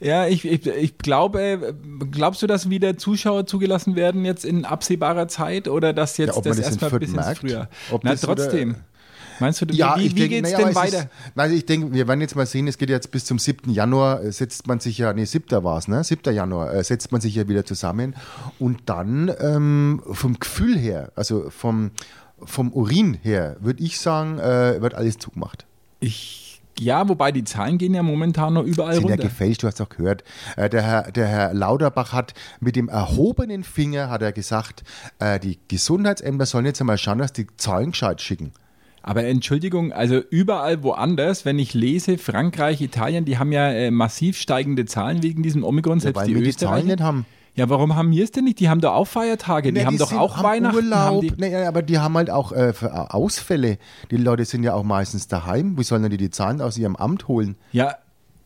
[0.00, 1.74] Ja, ich, ich, ich glaube, äh,
[2.10, 6.42] glaubst du, dass wieder Zuschauer zugelassen werden jetzt in absehbarer Zeit oder dass jetzt Ja,
[6.42, 7.68] das das erstmal Fürth bis ins merkt, Frühjahr?
[7.90, 8.76] ob Na, trotzdem.
[9.40, 10.98] Meinst du, Ja, wie, wie, ich wie denke, geht's naja, denn weiter?
[10.98, 13.70] Ist, nein, ich denke, wir werden jetzt mal sehen, es geht jetzt bis zum 7.
[13.72, 15.64] Januar, äh, setzt man sich ja, nee, 7.
[15.64, 16.04] war es, ne?
[16.04, 16.32] 7.
[16.32, 18.14] Januar, äh, setzt man sich ja wieder zusammen
[18.58, 21.90] und dann ähm, vom Gefühl her, also vom,
[22.42, 25.66] vom Urin her, würde ich sagen, äh, wird alles zugemacht.
[26.00, 29.28] Ich, ja, wobei die Zahlen gehen ja momentan noch überall sind ja runter.
[29.28, 30.24] gefälscht, du hast doch gehört.
[30.56, 34.84] Äh, der, Herr, der Herr Lauterbach hat mit dem erhobenen Finger, hat er gesagt,
[35.18, 38.52] äh, die Gesundheitsämter sollen jetzt einmal schauen, dass die Zahlen gescheit schicken.
[39.06, 44.38] Aber Entschuldigung, also überall woanders, wenn ich lese, Frankreich, Italien, die haben ja äh, massiv
[44.38, 47.26] steigende Zahlen wegen diesem Omikron, selbst weil die wir die Zahlen nicht haben.
[47.56, 48.58] Ja, warum haben wir es denn nicht?
[48.58, 50.76] Die haben doch auch Feiertage, die haben doch sind auch am Weihnachten.
[50.76, 50.98] Urlaub.
[50.98, 53.78] Haben die, Ne, ja, aber die haben halt auch äh, für Ausfälle.
[54.10, 55.78] Die Leute sind ja auch meistens daheim.
[55.78, 57.56] Wie sollen denn die die Zahlen aus ihrem Amt holen?
[57.72, 57.94] ja,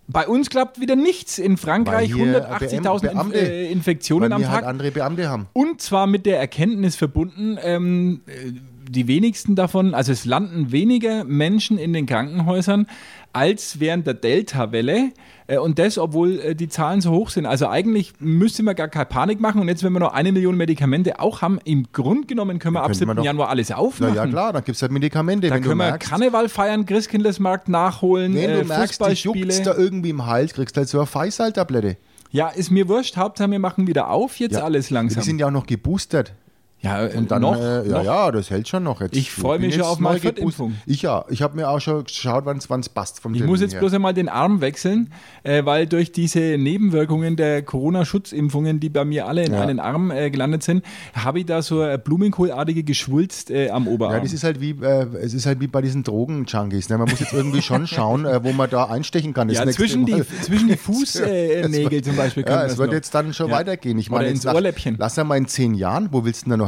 [0.08, 1.38] Bei uns klappt wieder nichts.
[1.38, 4.68] In Frankreich Weil hier 180.000 Inf äh, Infektionen Weil am wir halt Tag.
[4.70, 5.46] andere Beamte haben.
[5.54, 8.52] Und zwar mit der Erkenntnis verbunden, ähm, äh,
[8.90, 12.86] die wenigsten davon, also es landen weniger Menschen in den Krankenhäusern
[13.32, 15.10] als während der Delta-Welle.
[15.46, 17.46] Äh, und das, obwohl äh, die Zahlen so hoch sind.
[17.46, 19.60] Also eigentlich müsste man gar keine Panik machen.
[19.60, 22.80] Und jetzt, wenn wir noch eine Million Medikamente auch haben, im Grunde genommen können wir
[22.80, 23.06] ab könnte 7.
[23.08, 24.14] man doch- Januar alles Na aufmachen.
[24.14, 25.48] ja, klar, dann gibt es halt Medikamente.
[25.48, 29.24] Da wenn du können wir merkst, Karneval feiern, Christkindlesmarkt nachholen, wenn äh, du merkst, dich
[29.24, 31.96] juckt's da irgendwie im Hals, kriegst du halt so eine Faisal-Tablette.
[32.30, 33.16] Ja, ist mir wurscht.
[33.16, 34.38] Hauptsache, wir machen wieder auf.
[34.38, 34.64] Jetzt Ja.
[34.64, 35.22] alles langsam.
[35.22, 36.34] Die sind ja auch noch geboostert.
[36.80, 38.04] Ja, äh, Und dann, noch, äh, ja, noch.
[38.04, 39.00] ja, das hält schon noch.
[39.00, 40.20] Jetzt, Ich freu bin mich schon auf meine.
[40.20, 40.74] Viertimpfung.
[40.86, 41.24] Ich ja.
[41.28, 43.80] Ich habe mir auch schon geschaut, wann es passt vom Ich Termin muss jetzt her.
[43.80, 45.12] bloß einmal den Arm wechseln,
[45.42, 49.60] äh, weil durch diese Nebenwirkungen der Corona-Schutzimpfungen, die bei mir alle in Ja.
[49.62, 54.14] einen Arm äh, gelandet sind, habe ich da so eine Blumenkohlartige Geschwulst äh, am Oberarm.
[54.14, 56.88] Ja, das ist halt wie, äh, es ist halt wie bei diesen Drogen-Junkies.
[56.90, 56.98] Ne?
[56.98, 59.48] Man muss jetzt irgendwie schon schauen, wo man da einstechen kann.
[59.50, 60.76] Ja, zwischen, die, zwischen die
[61.22, 62.44] Fußnägel zum Beispiel.
[62.48, 62.94] Ja, es wird noch.
[62.94, 63.56] jetzt dann schon Ja.
[63.56, 63.98] weitergehen.
[63.98, 64.96] Ich meine, ins Ohrläppchen.
[64.98, 66.67] lass ja mal in zehn Jahren, wo willst du denn da noch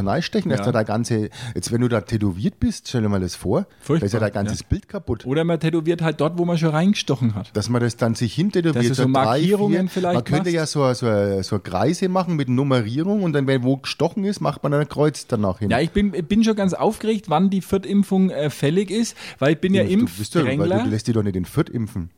[0.50, 0.66] Da ist Ja.
[0.66, 3.66] da der ganze, jetzt wenn du da tätowiert bist, stell dir mal das vor, da
[3.80, 5.26] Furchtbar, ist ja dein ganzes Bild kaputt.
[5.26, 7.50] Oder man tätowiert halt dort, wo man schon reingestochen hat.
[7.56, 10.54] Dass man das dann sich Dass hintätowiert, du so Markierungen vielleicht Man könnte machst.
[10.54, 14.62] ja so, so, so Kreise machen mit Nummerierung und dann, wenn wo gestochen ist, macht
[14.62, 15.70] man dann ein Kreuz danach hin.
[15.70, 19.60] Ja, ich bin, bin schon ganz aufgeregt, wann die Viertimpfung äh, fällig ist, weil ich
[19.60, 20.84] bin ja du, bist ja, weil Impfdrängler.
[20.84, 22.10] du lässt dich doch nicht den Viert impfen.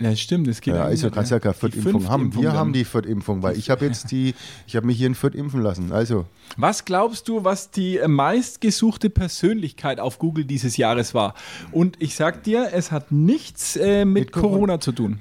[0.00, 2.34] Ja, stimmt, das geht Ja, also kannst ja keine Die Viertimpfung haben.
[2.34, 2.52] Wir dann.
[2.56, 4.34] haben die Viertimpfung, weil ich habe jetzt die,
[4.66, 5.92] ich habe mich hier in Viert impfen lassen.
[5.92, 6.26] Also,
[6.56, 11.34] Was glaubst du, was die äh, meistgesuchte Persönlichkeit auf Google dieses Jahres war?
[11.70, 14.48] Und ich sag dir, es hat nichts äh, mit, Mit Corona.
[14.54, 15.20] Corona zu tun.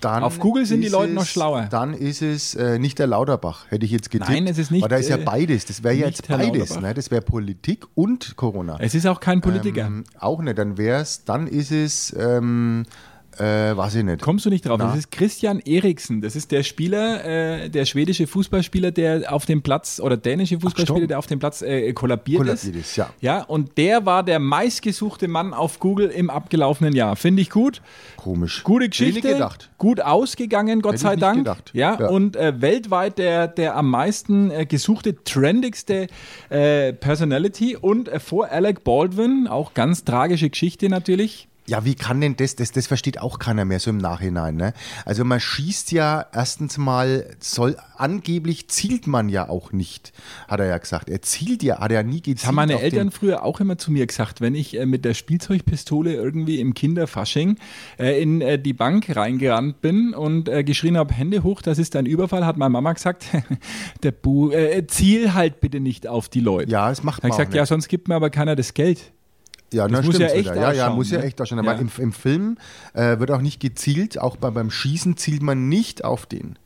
[0.00, 1.66] dann Auf Google sind die Leute noch es- schlauer.
[1.70, 4.30] Dann ist es äh, nicht der Lauterbach, hätte ich jetzt getippt.
[4.30, 5.66] Nein, es ist nicht, Weil da ist ja äh, beides.
[5.66, 6.80] Das wäre ja jetzt beides.
[6.80, 6.94] Ne?
[6.94, 8.78] Das wäre Politik und Corona.
[8.80, 9.86] Es ist auch kein Politiker.
[9.86, 10.56] Ähm, auch nicht.
[10.56, 12.84] Dann wäre es, dann ist es, ähm,
[13.38, 14.20] äh, weiß ich nicht.
[14.22, 14.78] Kommst du nicht drauf?
[14.78, 14.88] Na.
[14.88, 16.20] Das ist Christian Eriksen.
[16.20, 20.96] Das ist der Spieler, äh, der schwedische Fußballspieler, der auf dem Platz, oder dänische Fußballspieler,
[20.98, 21.10] stimmt.
[21.10, 22.90] der auf dem Platz äh, kollabiert, Kollabiert ist.
[22.90, 23.10] ist, ja.
[23.20, 27.16] Ja, und der war der meistgesuchte Mann auf Google im abgelaufenen Jahr.
[27.16, 27.82] Finde ich gut.
[28.16, 28.62] Komisch.
[28.64, 29.70] Gute Geschichte, gedacht.
[29.78, 31.38] gut ausgegangen, Gott Hätte sei Dank.
[31.38, 31.70] gedacht.
[31.74, 32.08] Ja, Ja.
[32.08, 36.08] und äh, weltweit der, der am meisten äh, gesuchte, trendigste
[36.50, 41.47] äh, Personality und äh, vor Alec Baldwin, auch ganz tragische Geschichte natürlich.
[41.68, 44.56] Ja, wie kann denn das, das, das versteht auch keiner mehr so im Nachhinein.
[44.56, 44.72] Ne?
[45.04, 50.14] Also man schießt ja erstens mal, soll, angeblich zielt man ja auch nicht,
[50.48, 51.10] hat er ja gesagt.
[51.10, 52.38] Er zielt ja, hat er nie gezielt.
[52.38, 55.12] Das haben meine Eltern früher auch immer zu mir gesagt, wenn ich äh, mit der
[55.12, 57.58] Spielzeugpistole irgendwie im Kinderfasching
[57.98, 61.96] äh, in äh, die Bank reingerannt bin und äh, geschrien habe, Hände hoch, das ist
[61.96, 63.26] ein Überfall, hat meine Mama gesagt,
[64.02, 66.70] der Bu äh, ziel halt bitte nicht auf die Leute.
[66.70, 67.68] Ja, das macht man ich auch gesagt, ja, nicht.
[67.68, 69.12] sonst gibt mir aber keiner das Geld.
[69.72, 70.54] Ja, Das na, muss stimmt ja echt.
[70.54, 71.24] Ja, ja, muss ja ne?
[71.24, 71.64] echt ausschauen.
[71.64, 71.70] Ja.
[71.70, 72.56] Aber im, im Film
[72.94, 76.58] äh, wird auch nicht gezielt, auch bei, beim Schießen zielt man nicht auf den.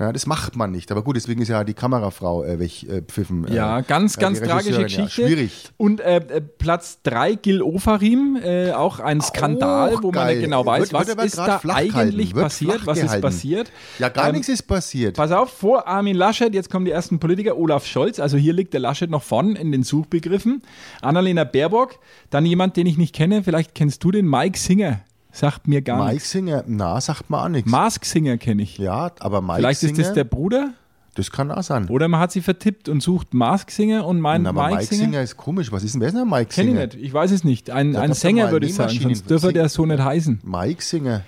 [0.00, 0.90] Ja, das macht man nicht.
[0.90, 3.46] Aber gut, deswegen ist ja die Kamerafrau äh, weggepfiffen.
[3.52, 5.22] Ja, ganz, ganz die tragische Geschichte.
[5.22, 5.70] Ja, schwierig.
[5.76, 10.40] Und äh, äh, Platz 3 Gil Ofarim, äh, auch ein Skandal, Auch wo man nicht
[10.42, 13.70] genau weiß, Wird- was wird ist da eigentlich passiert, was ist passiert.
[14.00, 15.16] Ja, gar Ähm, nichts ist passiert.
[15.16, 18.72] Pass auf, vor Armin Laschet, jetzt kommen die ersten Politiker, Olaf Scholz, also hier liegt
[18.72, 20.62] der Laschet noch vorn in den Suchbegriffen.
[21.02, 21.98] Annalena Baerbock,
[22.30, 25.00] dann jemand, den ich nicht kenne, vielleicht kennst du den, Mike Singer,
[25.34, 26.30] sagt mir gar Mike nichts.
[26.30, 27.70] Singer, na, sagt man auch nichts.
[27.70, 28.78] Mask Singer kenne ich.
[28.78, 30.70] Ja, aber Mike vielleicht ist das der Bruder
[31.16, 31.88] das kann auch sein.
[31.90, 34.94] oder man hat sie vertippt und sucht Mask Singer und meint Na, aber Mike, Mike
[34.96, 35.22] Singer.
[35.22, 35.70] Ist komisch.
[35.70, 37.70] Was ist denn, wer ist denn Mike Kenne ich nicht, ich weiß es nicht.
[37.70, 40.40] Ein, ein doch Sänger mal würde ich sagen, Nähmaschinen- sonst dürfte der so nicht heißen.
[40.42, 41.22] Mike Singer.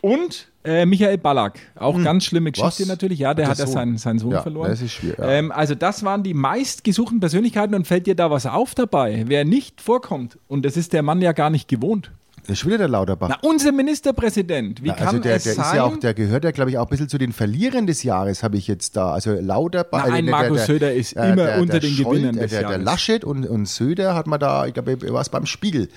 [0.00, 2.88] Und äh, Michael Ballack, auch ganz schlimme Geschichte Was?
[2.88, 3.18] natürlich.
[3.18, 3.74] Ja, der hat der ja Sohn.
[3.74, 4.70] seinen, seinen Sohn Ja, verloren.
[4.70, 5.28] das ist schwierig, ja.
[5.28, 9.44] Ähm, also das waren die meistgesuchten Persönlichkeiten und fällt dir da was auf dabei, wer
[9.44, 10.38] nicht vorkommt.
[10.46, 12.12] Und das ist der Mann ja gar nicht gewohnt.
[12.48, 13.28] Das ist wieder der Lauterbach.
[13.28, 15.64] Na, unser Ministerpräsident, wie Na, kann also der, es der sein?
[15.66, 18.02] ist ja auch, der gehört ja, glaube ich, auch ein bisschen zu den Verlierern des
[18.02, 19.12] Jahres, habe ich jetzt da.
[19.12, 20.04] Also Lauterbach.
[20.08, 22.36] Na, ein äh, der- Markus der- Söder ist äh, immer der, unter der den Gewinnern
[22.36, 22.84] des der, der Jahres.
[22.86, 25.88] Laschet und, und Söder hat man da, ich glaube, war es beim Spiegel.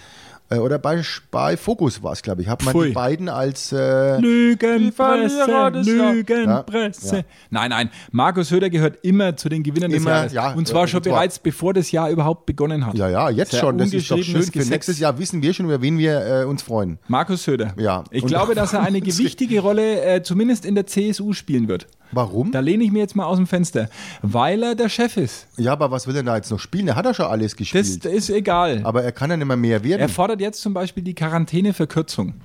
[0.52, 2.50] Äh, Oder bei, bei Focus war es, glaube ich.
[2.50, 2.90] Hat man Pfui.
[2.90, 3.72] die beiden als.
[3.72, 5.72] Äh, Lügenpresse.
[5.74, 7.16] Lügenpresse.
[7.18, 7.24] Ja.
[7.50, 10.34] Nein, nein, Markus Söder gehört immer zu den Gewinnern des Immer, Jahres.
[10.34, 12.96] ja, und zwar schon bereits bevor das Jahr überhaupt begonnen hat.
[12.96, 13.78] ja, ja, jetzt schon.
[13.78, 14.44] Das ist doch schön.
[14.44, 17.00] Für nächstes Jahr wissen wir schon, über wen wir äh, uns freuen.
[17.08, 17.74] Markus Söder.
[17.78, 18.04] Ja.
[18.12, 21.88] Ich Und glaube, dass er eine gewichtige Rolle äh, zumindest in der CSU spielen wird.
[22.12, 22.52] Warum?
[22.52, 23.90] Da lehne ich mir jetzt mal aus dem Fenster,
[24.22, 25.48] weil er der Chef ist.
[25.58, 26.88] Ja, aber was will er da jetzt noch spielen?
[26.88, 28.06] Er hat ja schon alles Das gespielt.
[28.06, 28.82] ist egal.
[28.84, 30.02] aber er kann ja nicht mehr mehr werden.
[30.02, 32.36] Er fordert jetzt zum Beispiel die Quarantäneverkürzung.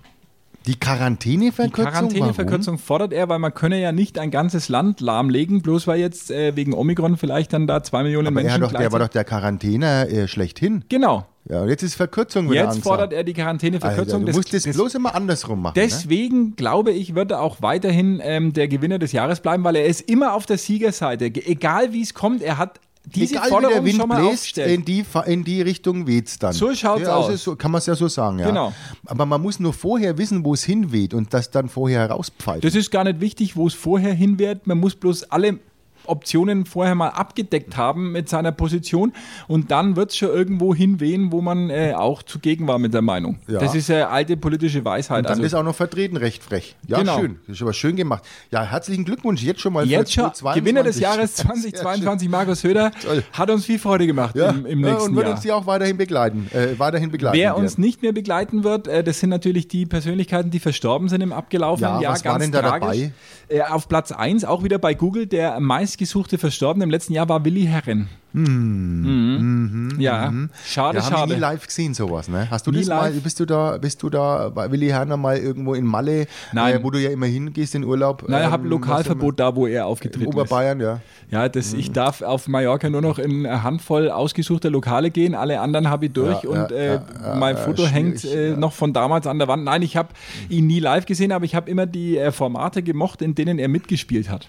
[0.66, 1.84] Die Die Quarantäneverkürzung?
[1.92, 6.30] Quarantäneverkürzung fordert er, weil man könne ja nicht ein ganzes Land lahmlegen, bloß weil jetzt
[6.30, 8.36] äh, wegen Omikron vielleicht dann da zwei Millionen Warum?
[8.38, 10.84] Aber er Menschen hat doch, der war doch der Quarantäne äh, schlechthin.
[10.88, 11.26] Genau.
[11.48, 14.20] Ja, und jetzt ist Verkürzung wieder Jetzt fordert er die Quarantäneverkürzung.
[14.22, 15.74] Alter, du musst das, bloß immer andersrum machen.
[15.78, 15.82] ne?
[15.84, 19.86] Deswegen glaube ich, wird er auch weiterhin ähm, der Gewinner des Jahres bleiben, weil er
[19.86, 21.30] ist immer auf der Siegerseite.
[21.30, 24.20] Ge- Egal wie es kommt, er hat diese Egal wie Forderung der Wind schon mal
[24.20, 26.52] bläst, in die, in die Richtung weht's dann.
[26.52, 27.42] So schaut's ja, also aus.
[27.42, 28.48] So, kann man es ja so sagen, ja.
[28.48, 28.72] Genau.
[29.06, 32.62] Aber man muss nur vorher wissen, wo es hinweht und das dann vorher herauspfeifen.
[32.62, 34.66] Das ist gar nicht wichtig, wo es vorher hin wird.
[34.66, 35.60] Man muss bloß alle
[36.08, 39.12] Optionen vorher mal abgedeckt haben mit seiner Position
[39.48, 43.02] und dann wird es schon irgendwo hinwehen, wo man äh, auch zugegen war mit der
[43.02, 43.38] Meinung.
[43.48, 43.58] Ja.
[43.60, 45.18] Das ist ja alte politische Weisheit.
[45.18, 46.76] und dann Also ist auch noch vertreten, recht frech.
[46.86, 47.18] Ja, Genau.
[47.18, 47.38] schön.
[47.46, 48.24] Das ist aber schön gemacht.
[48.50, 50.62] Ja, herzlichen Glückwunsch jetzt schon mal jetzt für schon 2022.
[50.62, 53.22] Gewinner des Jahres Sehr 2022, Markus Höder, Toll.
[53.32, 55.34] hat uns viel Freude gemacht Ja, im, im nächsten und wird Jahr.
[55.34, 56.48] uns die auch weiterhin begleiten.
[56.52, 57.36] Äh, weiterhin begleiten.
[57.36, 61.20] Wer uns nicht mehr begleiten wird, äh, das sind natürlich die Persönlichkeiten, die verstorben sind
[61.20, 62.12] im abgelaufenen Ja, Jahr.
[62.14, 63.10] was war Ganz denn da tragisch.
[63.48, 65.60] Äh, auf Platz 1, auch wieder bei Google, der
[66.00, 68.08] meistgesuchte Verstorbene im letzten Jahr war Willi Herren.
[68.34, 69.96] Mhm.
[69.98, 70.30] Ja,
[70.66, 71.34] schade, Wir haben ihn schade.
[71.34, 72.46] nie live gesehen, sowas, ne?
[72.50, 73.22] Hast du Nie das mal, live.
[73.22, 76.76] bist du da, bist du da bei Willi Herner mal irgendwo in Malle, Nein.
[76.76, 78.28] Äh, wo du ja immer hingehst in Urlaub?
[78.28, 80.34] Naja, ähm, habe Lokalverbot da, wo er aufgetreten ist.
[80.34, 81.00] Oberbayern, ja.
[81.30, 81.78] Ja, das, Mhm.
[81.78, 85.34] ich darf auf Mallorca nur noch in eine Handvoll ausgesuchter Lokale gehen.
[85.34, 88.22] Alle anderen habe ich durch Ja, und ja, äh, ja, ja, mein ja, Foto hängt
[88.24, 88.56] äh, ja.
[88.56, 89.64] noch von damals an der Wand.
[89.64, 90.10] Nein, ich habe
[90.50, 93.68] ihn nie live gesehen, aber ich habe immer die äh, Formate gemocht, in denen er
[93.68, 94.46] mitgespielt hat.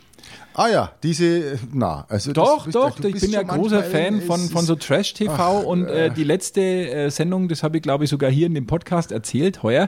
[0.59, 4.65] Ah ja, diese, na, also Doch, bist- doch, ich bin ja großer Fan von, von
[4.65, 8.47] so Trash-TV und äh, die letzte äh, Sendung, das habe ich glaube ich sogar hier
[8.47, 9.87] in dem Podcast erzählt heuer,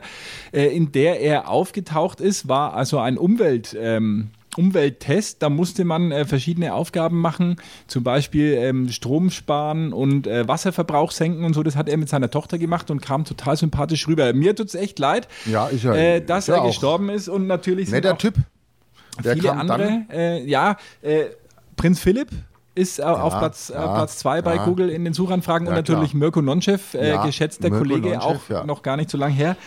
[0.53, 3.75] äh, in der er aufgetaucht ist, war also ein Umwelt...
[3.79, 10.25] Ähm, Umwelttest, da musste man äh, verschiedene Aufgaben machen, zum Beispiel ähm, Strom sparen und
[10.27, 11.61] äh, Wasserverbrauch senken und so.
[11.63, 14.33] Das hat er mit seiner Tochter gemacht und kam total sympathisch rüber.
[14.33, 17.89] Mir tut es echt leid, Ja, ja- äh, dass ja er gestorben ist und natürlich
[17.91, 18.33] Netter Typ.
[19.23, 20.05] Der viele andere.
[20.11, 21.25] Äh, ja, äh,
[21.75, 22.29] Prinz Philipp
[22.75, 24.65] ist äh, auf Platz 2 ja, Platz zwei bei ja.
[24.65, 26.19] Google in den Suchanfragen und Ja, natürlich klar.
[26.19, 28.65] Mirko Nonchev, äh, Ja, geschätzter Mirko Kollege, Nonchev, auch ja.
[28.65, 29.57] noch gar nicht so lang her.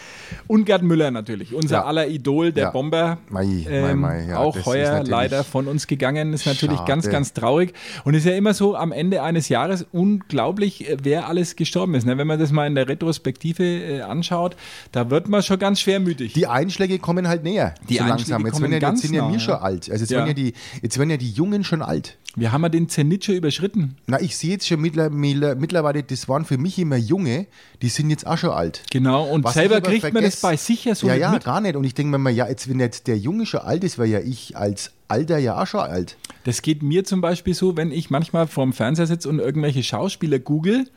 [0.46, 1.84] Und Gerd Müller natürlich, unser Ja.
[1.84, 2.70] aller Idol, der Ja.
[2.70, 3.18] Bomber.
[3.28, 6.88] Mei, mei, ähm, mei, ja, auch heuer leider von uns gegangen, ist natürlich schade.
[6.88, 7.74] ganz, ganz traurig.
[8.04, 12.06] Und ist ja immer so am Ende eines Jahres unglaublich, äh, wer alles gestorben ist.
[12.06, 12.16] Ne?
[12.18, 14.56] Wenn man das mal in der Retrospektive äh, anschaut,
[14.92, 16.32] da wird man schon ganz schwermütig.
[16.32, 17.74] Die Einschläge kommen halt näher.
[17.88, 18.46] Die so Einschläge langsam.
[18.46, 19.38] Jetzt, kommen ja, ganz jetzt sind ja wir ja.
[19.40, 19.90] schon alt.
[19.90, 20.18] Also jetzt, Ja.
[20.18, 22.16] werden ja die, jetzt werden ja die Jungen schon alt.
[22.34, 23.96] Wir haben ja den Zenit schon überschritten.
[24.06, 27.46] Na, ich sehe jetzt schon mittlerweile, mittlerweile, das waren für mich immer Junge,
[27.82, 28.82] die sind jetzt auch schon alt.
[28.90, 31.44] Genau, und Was selber kriegt man das bei sich ja so ja, ja, mit.
[31.44, 31.76] gar nicht.
[31.76, 34.08] Und ich denke mir mal, ja, jetzt, wenn jetzt der Junge schon alt ist, wäre
[34.08, 36.16] ja ich als Alter ja auch schon alt.
[36.44, 40.38] Das geht mir zum Beispiel so, wenn ich manchmal vorm Fernseher sitze und irgendwelche Schauspieler
[40.40, 40.88] google,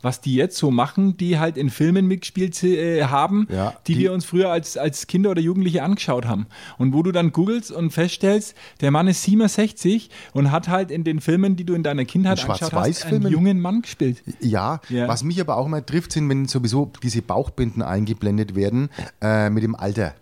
[0.00, 4.00] was die jetzt so machen, die halt in Filmen mitgespielt äh, haben, Ja, die, die-
[4.00, 6.46] wir uns früher als, als Kinder oder Jugendliche angeschaut haben.
[6.78, 11.04] Und wo du dann googelst und feststellst, der Mann ist 67 und hat halt in
[11.04, 14.22] den Filmen, die du in deiner Kindheit In angeschaut hast, einen jungen Mann gespielt.
[14.40, 15.08] Ja, Ja.
[15.08, 18.88] was mich aber auch mal trifft, sind, wenn sowieso diese Bauchbinden eingeblendet werden
[19.20, 20.14] äh, mit dem Alter.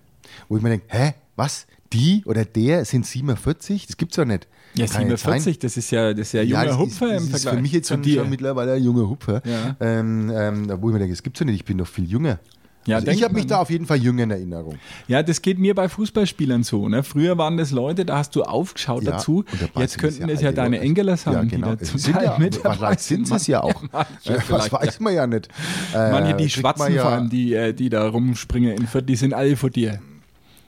[0.48, 1.66] Wo ich mir denke, hä, was?
[1.92, 3.86] Die oder der sind 47?
[3.86, 4.48] Das gibt's doch nicht.
[4.74, 7.24] Ja, nicht 47, das ist ja, das ist ja junger das Hupfer ist, das im
[7.24, 9.42] ist Vergleich für mich jetzt schon, schon mittlerweile ein junger Hupfer.
[9.44, 9.76] Ja.
[9.80, 12.38] Ähm, ähm, wo ich mir denke, das gibt's doch nicht, ich bin doch viel jünger.
[12.84, 14.74] Ja, also ich habe mich da auf jeden Fall jünger in Erinnerung.
[15.06, 16.88] Ja, das geht mir bei Fußballspielern so.
[16.88, 17.04] Ne?
[17.04, 19.44] Früher waren das Leute, da hast du aufgeschaut Ja, dazu.
[19.76, 20.88] Jetzt könnten es es ja ja deine Leute.
[20.88, 21.70] Engeler sein, Ja, genau.
[21.72, 23.82] die da Es zum sind Teil ja, mit dabei sind sie es ja auch.
[24.24, 25.48] Das vielleicht, weiß man ja nicht.
[25.94, 29.08] Äh, Manche, die kriegt Schwarzen ja, vor allem, die, äh, die da rumspringen in Fürth,
[29.08, 30.00] die sind alle vor dir.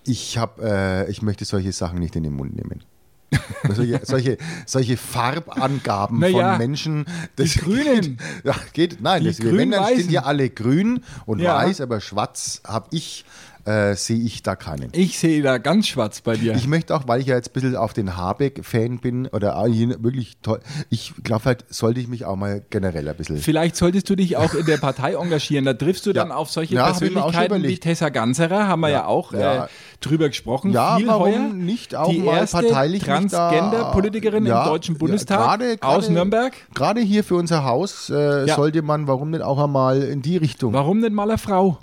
[0.05, 2.85] Ich, hab, äh, ich möchte solche Sachen nicht in den Mund nehmen.
[3.75, 7.05] solche, solche, solche Farbangaben Na ja, von Menschen.
[7.37, 8.17] Das Grünen.
[8.17, 11.57] Geht, ja, geht, nein, Die das, wenn, dann stehen ja alle grün und Ja.
[11.57, 13.25] weiß, aber schwarz habe ich,
[13.65, 14.91] äh, sehe ich da keinen.
[14.93, 16.55] Ich sehe da ganz schwarz bei dir.
[16.55, 19.67] Ich möchte auch, weil ich ja jetzt ein bisschen auf den Habeck-Fan bin oder auch
[19.67, 23.39] wirklich toll, ich glaube halt, sollte ich mich auch mal generell ein bisschen.
[23.39, 25.65] Vielleicht solltest du dich auch in der Partei engagieren.
[25.65, 26.35] Da triffst du dann Ja.
[26.37, 27.79] auf solche Ja, auch Persönlichkeiten wie.
[27.79, 29.65] Tessa Ganserer, haben wir ja, auch Ja.
[29.65, 29.69] Äh,
[30.01, 30.71] drüber gesprochen.
[30.73, 31.39] Ja, Viel warum heuer.
[31.55, 36.53] nicht auch die mal erste parteilich Transgender-Politikerin im Deutschen Bundestag gerade- aus gerade- Nürnberg.
[36.75, 40.73] Gerade hier für unser Haus äh, sollte man, warum nicht auch einmal in die Richtung?
[40.73, 41.79] Warum nicht mal eine Frau?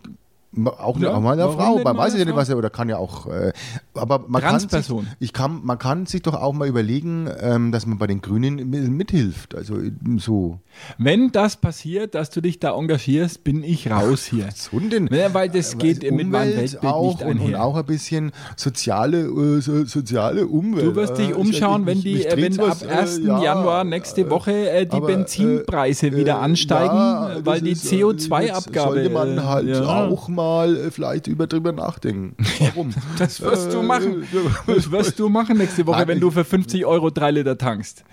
[0.65, 2.89] Auch, Ja, auch mal eine warum Frau, man weiß ja nicht, was er, oder kann
[2.89, 3.53] ja auch, äh,
[3.93, 4.85] aber man kann, sich,
[5.19, 8.57] ich kann, man kann sich doch auch mal überlegen, ähm, dass man bei den Grünen
[8.69, 9.77] mi- mithilft, also
[10.17, 10.59] so.
[10.97, 14.45] Wenn das passiert, dass du dich da engagierst, bin ich raus hier.
[14.47, 15.07] Was denn?
[15.09, 17.63] Ja, weil das geht mit meinem Umwelt Weltbild auch nicht und, und einher.
[17.63, 20.85] auch ein bisschen soziale, äh, so, soziale Umwelt.
[20.85, 23.21] Du wirst dich Äh, umschauen, wenn, die, äh, wenn dreht's ab was, äh, 1.
[23.23, 27.71] ja, Januar nächste äh, Woche äh, die aber, Benzinpreise äh, wieder äh, ansteigen, weil die
[27.71, 28.93] ist, äh, CO2-Abgabe.
[28.95, 32.35] Sollte man halt äh, auch mal äh, vielleicht über drüber nachdenken.
[32.59, 32.93] Warum?
[33.17, 34.23] Das wirst du Äh, machen.
[34.67, 38.03] Das wirst du machen nächste Woche, Nein, wenn du für 50 Euro drei Liter tankst.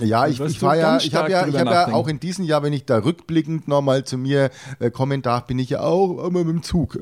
[0.00, 2.62] Ja, ich, ich war ja, ich habe ja, ich habe ja auch in diesem Jahr,
[2.62, 6.44] wenn ich da rückblickend nochmal zu mir äh, kommen darf, bin ich ja auch immer
[6.44, 6.98] mit dem Zug äh,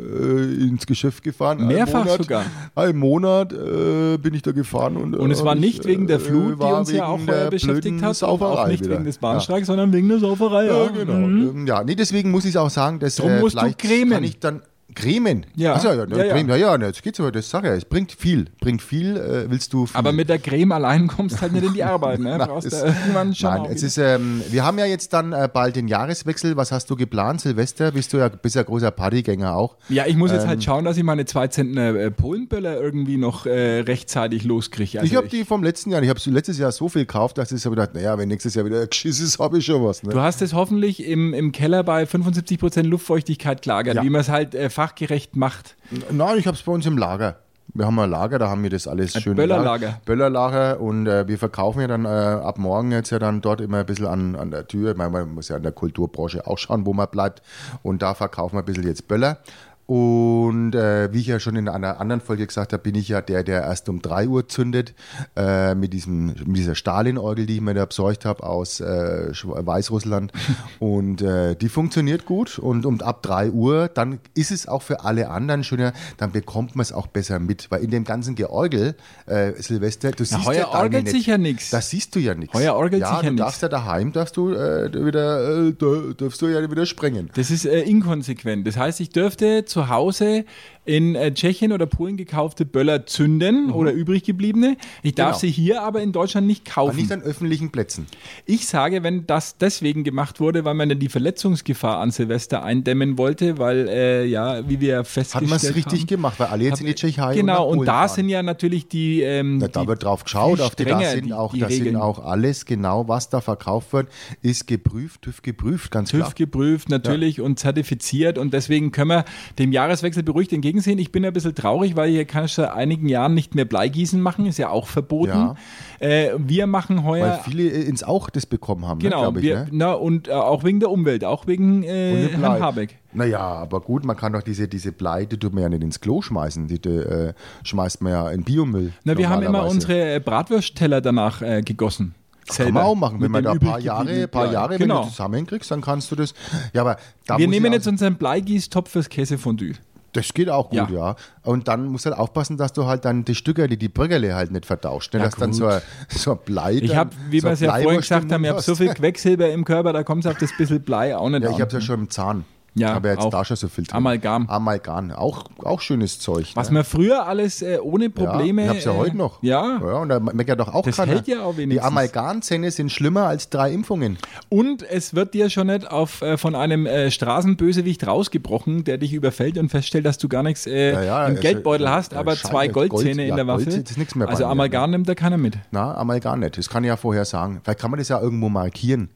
[0.67, 1.67] ins Geschäft gefahren.
[1.67, 2.45] Mehrfach Monat, sogar.
[2.75, 5.85] Einen Monat äh, bin ich da gefahren und, äh, Und es war hab nicht ich,
[5.87, 8.83] wegen der äh, Flut, die war uns ja auch äh, beschäftigt hat, Sauferei auch nicht
[8.85, 8.95] wieder.
[8.95, 10.65] wegen des Bahnstreiks, sondern wegen der Sauferei.
[10.65, 11.13] Ja, Ja, ja genau.
[11.27, 11.49] Mhm.
[11.51, 14.11] Ähm, Ja, nee, deswegen muss ich auch sagen, dass Drum äh, musst du cremen.
[14.15, 14.63] kann ich dann
[14.97, 15.47] Cremen.
[15.55, 15.75] Ja.
[15.75, 16.33] Ach so, ja, Ja, ja, ja.
[16.35, 19.17] Creme, ja, ja, jetzt geht's aber, das sag ich ja, es bringt viel, bringt viel,
[19.17, 19.97] äh, willst du viel.
[19.97, 22.19] Aber mit der Creme allein kommst halt nicht in die Arbeit.
[22.19, 22.31] Ne?
[22.39, 25.49] Nein, Brauchst es- irgendwann schon Nein, es ist, ähm, wir haben ja jetzt dann äh,
[25.53, 26.57] bald den Jahreswechsel.
[26.57, 27.93] Was hast du geplant, Silvester?
[27.93, 29.77] Bist du ja, bist ja großer Partygänger auch.
[29.89, 33.19] ja, ich muss jetzt ähm, halt schauen, dass ich meine zwei Zentner äh, Polenböller irgendwie
[33.19, 35.01] noch äh, rechtzeitig loskriege.
[35.01, 37.53] Also ich habe die vom letzten Jahr, ich habe letztes Jahr so viel gekauft, dass
[37.53, 40.03] ich so gedacht, naja, wenn nächstes Jahr wieder Geschiss ist, habe ich schon was.
[40.03, 40.11] Ne?
[40.13, 44.55] Du hast es hoffentlich im, im Keller bei 75% Luftfeuchtigkeit gelagert, wie man es halt
[44.55, 45.77] äh, fachgerecht macht.
[46.11, 47.37] Nein, ich habe es bei uns im Lager.
[47.75, 49.37] Wir haben ein Lager, da haben wir das alles Ein schön.
[49.37, 50.01] Böllerlager.
[50.07, 53.79] Böllerlager und äh, wir verkaufen ja dann äh, ab morgen jetzt ja dann dort immer
[53.79, 54.93] ein bisschen an, an der Tür.
[54.93, 57.43] Ich meine, man muss ja in der Kulturbranche auch schauen, wo man bleibt.
[57.83, 59.39] Und da verkaufen wir ein bisschen jetzt Böller.
[59.87, 63.21] Und äh, wie ich ja schon in einer anderen Folge gesagt habe, bin ich ja
[63.21, 64.95] der, der erst um 3 Uhr zündet
[65.37, 70.33] äh, mit, diesem, mit dieser Stalin-Orgel, die ich mir da besorgt habe aus äh, Weißrussland.
[70.81, 72.59] und äh, die funktioniert gut.
[72.59, 76.75] Und um ab 3 Uhr, dann ist es auch für alle anderen schöner, dann bekommt
[76.75, 77.71] man es auch besser mit.
[77.71, 78.97] Weil in dem ganzen Georgel,
[79.27, 81.13] äh, Silvester, du siehst heuer ja orgelt nicht.
[81.13, 81.71] sich ja nix.
[81.71, 82.55] Das siehst du ja nichts.
[82.55, 83.39] Heuer orgelt ja, sich ja du nix.
[83.45, 87.31] darfst ja daheim, darfst du äh, wieder, da, darfst du ja wieder sprengen.
[87.37, 88.67] Das ist inkonsequent.
[88.67, 90.45] Das heißt, ich dürfte zu Hause
[90.87, 94.77] in äh, Tschechien oder Polen gekaufte Böller zünden oder übrig gebliebene.
[95.03, 95.31] Ich darf Mhm.
[95.33, 95.39] Genau.
[95.41, 96.97] sie hier aber in Deutschland nicht Aber kaufen.
[96.97, 98.07] nicht an öffentlichen Plätzen.
[98.47, 103.19] Ich sage, wenn das deswegen gemacht wurde, weil man dann die Verletzungsgefahr an Silvester eindämmen
[103.19, 106.65] wollte, weil, äh, ja, wie wir Hat festgestellt man es richtig haben, gemacht, weil alle
[106.65, 108.09] jetzt in die Tschechei Genau, und Polen da fahren.
[108.15, 109.23] sind ja natürlich die.
[109.23, 111.69] Ähm, Ja, da die wird drauf geschaut, auf die, da sind die- auch, die da
[111.71, 114.09] sind auch alles genau, was da verkauft wird,
[114.43, 116.33] ist geprüft, TÜV geprüft, ganz TÜV klar.
[116.37, 119.25] geprüft natürlich und zertifiziert und deswegen können wir
[119.59, 120.99] dem Jahreswechsel beruhigt entgegensehen.
[120.99, 124.21] Ich bin ein bisschen traurig, weil hier kann ich seit einigen Jahren nicht mehr Bleigießen
[124.21, 125.31] machen, ist ja auch verboten.
[125.31, 125.55] Ja.
[125.99, 129.41] Äh, wir machen Weil heuer viele äh, ins auch das bekommen haben, ne, Genau, glaube
[129.41, 129.47] ich.
[129.47, 129.69] wir, Ne?
[129.73, 132.61] na, und äh, auch wegen der Umwelt, auch wegen äh, Herrn.
[132.61, 132.99] Habeck.
[133.13, 136.01] Naja, aber gut, man kann doch diese, diese Blei, die tut man ja nicht ins
[136.01, 137.33] Klo schmeißen, die, die äh,
[137.65, 138.93] schmeißt man ja in Biomüll.
[139.05, 142.15] Na, wir haben immer unsere äh, Bratwürstteller danach äh, gegossen.
[142.47, 144.53] Das kann man auch machen, wenn man da ein paar Jahre, paar.
[144.53, 145.03] Jahre wenn genau.
[145.03, 146.33] du zusammenkriegst, dann kannst du das.
[146.73, 149.73] Ja, aber da Wir nehmen jetzt unseren Bleigießtopf fürs Käsefondue.
[150.17, 150.89] Das geht auch gut, Ja.
[150.91, 151.17] ja.
[151.43, 154.35] Und dann musst du halt aufpassen, dass du halt dann die Stücke, die, die Brüggerle
[154.35, 155.13] halt nicht vertauscht.
[155.15, 155.21] Ne?
[155.21, 155.59] Ja, dass dann gut.
[155.59, 156.73] so ein, so ein Blei.
[156.75, 158.93] Ich dann- habe, wie so wir es ja vorhin gesagt haben, ich habe so viel
[158.95, 161.55] Quecksilber im Körper, da kommt es auf das bisschen Blei auch nicht Ja, an.
[161.55, 162.45] ich habe es ja schon im Zahn.
[162.79, 163.31] Ja, ich habe ja jetzt auch.
[163.31, 163.97] da schon so viel drin.
[163.97, 164.47] Amalgam.
[164.49, 165.11] Amalgam.
[165.11, 166.53] Auch, auch schönes Zeug.
[166.55, 166.75] Was ne?
[166.75, 168.67] man früher alles äh, ohne Probleme.
[168.67, 169.43] Ja, ich hab's ja äh, heute noch.
[169.43, 169.79] Ja.
[169.81, 171.13] ja und da meckert doch auch Das keiner.
[171.13, 171.87] hält ja auch Die wenigstens.
[171.87, 174.19] Amalgamzähne sind schlimmer als drei Impfungen.
[174.51, 179.15] Und es wird dir schon nicht auf, äh, von einem äh, Straßenbösewicht rausgebrochen, der dich
[179.15, 182.69] überfällt und feststellt, dass du gar nichts äh, Ja, ja, im Geldbeutel hast, aber zwei
[182.69, 183.79] Gold, Goldzähne in ja, der Gold Waffe.
[183.79, 185.55] ist nichts mehr also Amalgam nimmt da keiner mit.
[185.71, 186.59] Na, Amalgam nicht.
[186.59, 187.61] Das kann ich ja vorher sagen.
[187.65, 189.09] Vielleicht kann man das ja irgendwo markieren.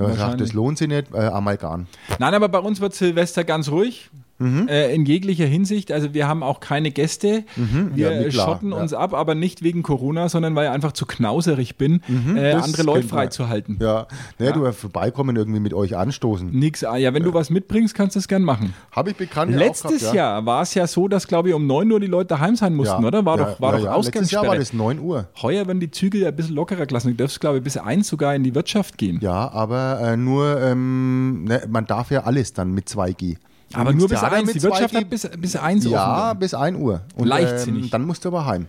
[0.00, 1.86] Man sagt, das lohnt sich nicht, äh, Amalgam.
[2.18, 4.10] Nein, aber bei uns wird Silvester ganz ruhig.
[4.40, 4.68] Mhm.
[4.68, 5.92] Äh, in jeglicher Hinsicht.
[5.92, 7.44] Also wir haben auch keine Gäste.
[7.54, 7.92] Wir Mhm.
[7.96, 8.78] Ja, mir klar, schotten ja.
[8.78, 12.36] uns ab, aber nicht wegen Corona, sondern weil ich einfach zu knauserig bin, äh, Mhm,
[12.36, 13.78] das andere Leute freizuhalten.
[13.80, 14.06] Ja,
[14.38, 16.50] ne, du vorbeikommen irgendwie mit euch anstoßen.
[16.50, 16.82] Nix.
[16.84, 18.74] Ah, ja, wenn du was mitbringst, kannst du es gern machen.
[18.92, 19.54] Habe ich bekannt.
[19.54, 20.14] Letztes ja.
[20.14, 22.74] Jahr war es ja so, dass, glaube ich, um 9 Uhr die Leute daheim sein
[22.74, 23.08] mussten, ja.
[23.08, 23.24] oder?
[23.24, 23.96] War ja, doch, war ja, doch ja.
[23.96, 25.28] Letztes Jahr war das 9 Uhr.
[25.42, 27.08] Heuer werden die Zügel ja ein bisschen lockerer gelassen.
[27.08, 29.18] Du darfst, glaube ich, bis eins sogar in die Wirtschaft gehen.
[29.20, 33.36] Ja, aber äh, nur, ähm, ne, man darf ja alles dann mit 2G.
[33.74, 34.52] Aber nur bis eins.
[34.52, 36.38] Die Wirtschaft 2G hat bis, bis eins Ja, offen.
[36.38, 37.00] bis 1 Uhr.
[37.16, 37.84] Und, Leichtsinnig.
[37.84, 38.66] Ähm, dann musst du aber heim.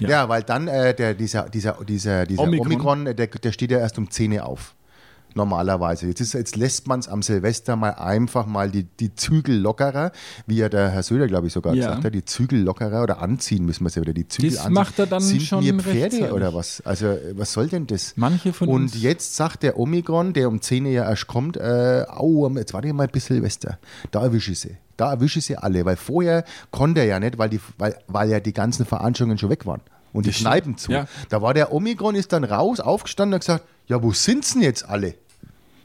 [0.00, 0.08] Ja.
[0.08, 2.66] Ja, weil dann äh, der, dieser, dieser, dieser, dieser Omikron.
[2.66, 4.74] Omikron, äh, der, der steht ja erst um 10 Uhr auf.
[5.34, 6.06] Normalerweise.
[6.06, 10.12] Jetzt, ist, jetzt lässt man es am Silvester mal einfach mal die, die Zügel lockerer,
[10.46, 11.86] wie ja der Herr Söder, glaube ich, sogar Ja.
[11.88, 14.12] gesagt hat, die Zügel lockerer oder anziehen müssen wir sie wieder.
[14.12, 14.72] Die Zügel Das anziehen.
[14.74, 16.80] macht er dann Sind schon wir Pferde oder was?
[16.84, 18.12] Also, was soll denn das?
[18.16, 19.02] Manche von Und uns.
[19.02, 22.88] jetzt sagt der Omikron, der um 10 Uhr ja erst kommt, äh, au, jetzt warte
[22.88, 23.78] ich mal bis Silvester.
[24.10, 24.76] Da erwische ich sie.
[24.96, 25.84] Da erwische ich sie alle.
[25.84, 29.50] Weil vorher konnte er ja nicht, weil, die, weil, weil ja die ganzen Veranstaltungen schon
[29.50, 29.80] weg waren.
[30.12, 30.30] Und die.
[30.30, 30.92] Kneipen zu.
[30.92, 31.06] Ja.
[31.28, 34.62] Da war der Omikron, ist dann raus, aufgestanden und hat gesagt, ja, wo sind's denn
[34.62, 35.14] jetzt alle?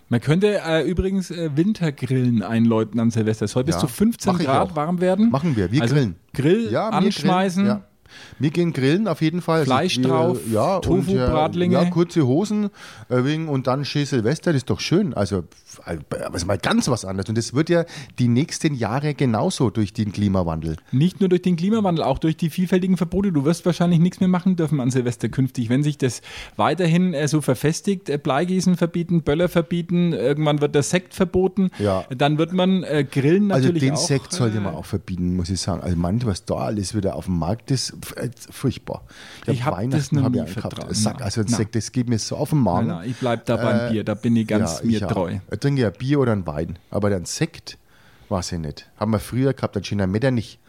[0.09, 3.45] Man könnte äh, übrigens äh, Wintergrillen einläuten an Silvester.
[3.45, 5.29] Es soll bis Ja, zu 15 mach ich Grad warm werden.
[5.29, 6.15] Machen wir, wir also grillen.
[6.33, 7.63] Grill Ja, anschmeißen.
[7.65, 7.88] grillen, ja.
[8.39, 9.59] Wir gehen grillen auf jeden Fall.
[9.59, 11.65] Also Fleisch wir, drauf, ja, Tofu, und, äh.
[11.71, 12.69] Ja, kurze Hosen
[13.09, 15.13] äh, wegen, und dann schön Silvester, das ist doch schön.
[15.13, 15.43] Also,
[15.85, 17.29] äh, aber ist mal ganz was anderes.
[17.29, 17.85] Und das wird ja
[18.17, 20.77] die nächsten Jahre genauso durch den Klimawandel.
[20.91, 23.31] Nicht nur durch den Klimawandel, auch durch die vielfältigen Verbote.
[23.31, 25.69] Du wirst wahrscheinlich nichts mehr machen dürfen an Silvester künftig.
[25.69, 26.21] Wenn sich das
[26.55, 32.05] weiterhin äh, so verfestigt, äh, Bleigießen verbieten, Böller verbieten, irgendwann wird der Sekt verboten, Ja.
[32.15, 33.97] dann wird man äh, Grillen Also natürlich den auch.
[33.97, 35.81] Sekt sollte äh, man auch verbieten, muss ich sagen.
[35.81, 37.95] Also manch was da alles wieder auf dem Markt ist, äh,
[38.51, 39.03] furchtbar.
[39.45, 40.51] Ich hab das noch hab nie gehabt.
[40.53, 40.93] vertragen.
[40.93, 41.57] Sag, also ein na.
[41.57, 42.87] Sekt, das geht mir so auf den Magen.
[42.87, 45.07] Nein, nein, ich bleib da beim Äh, Bier, da bin ich ganz Ja, mir ich
[45.07, 45.37] treu.
[45.51, 47.77] Ich trinke ja Bier oder einen Wein, aber dann Sekt,
[48.29, 48.89] weiß ich nicht.
[48.97, 50.59] Haben wir früher gehabt, dann schien ein Metternich.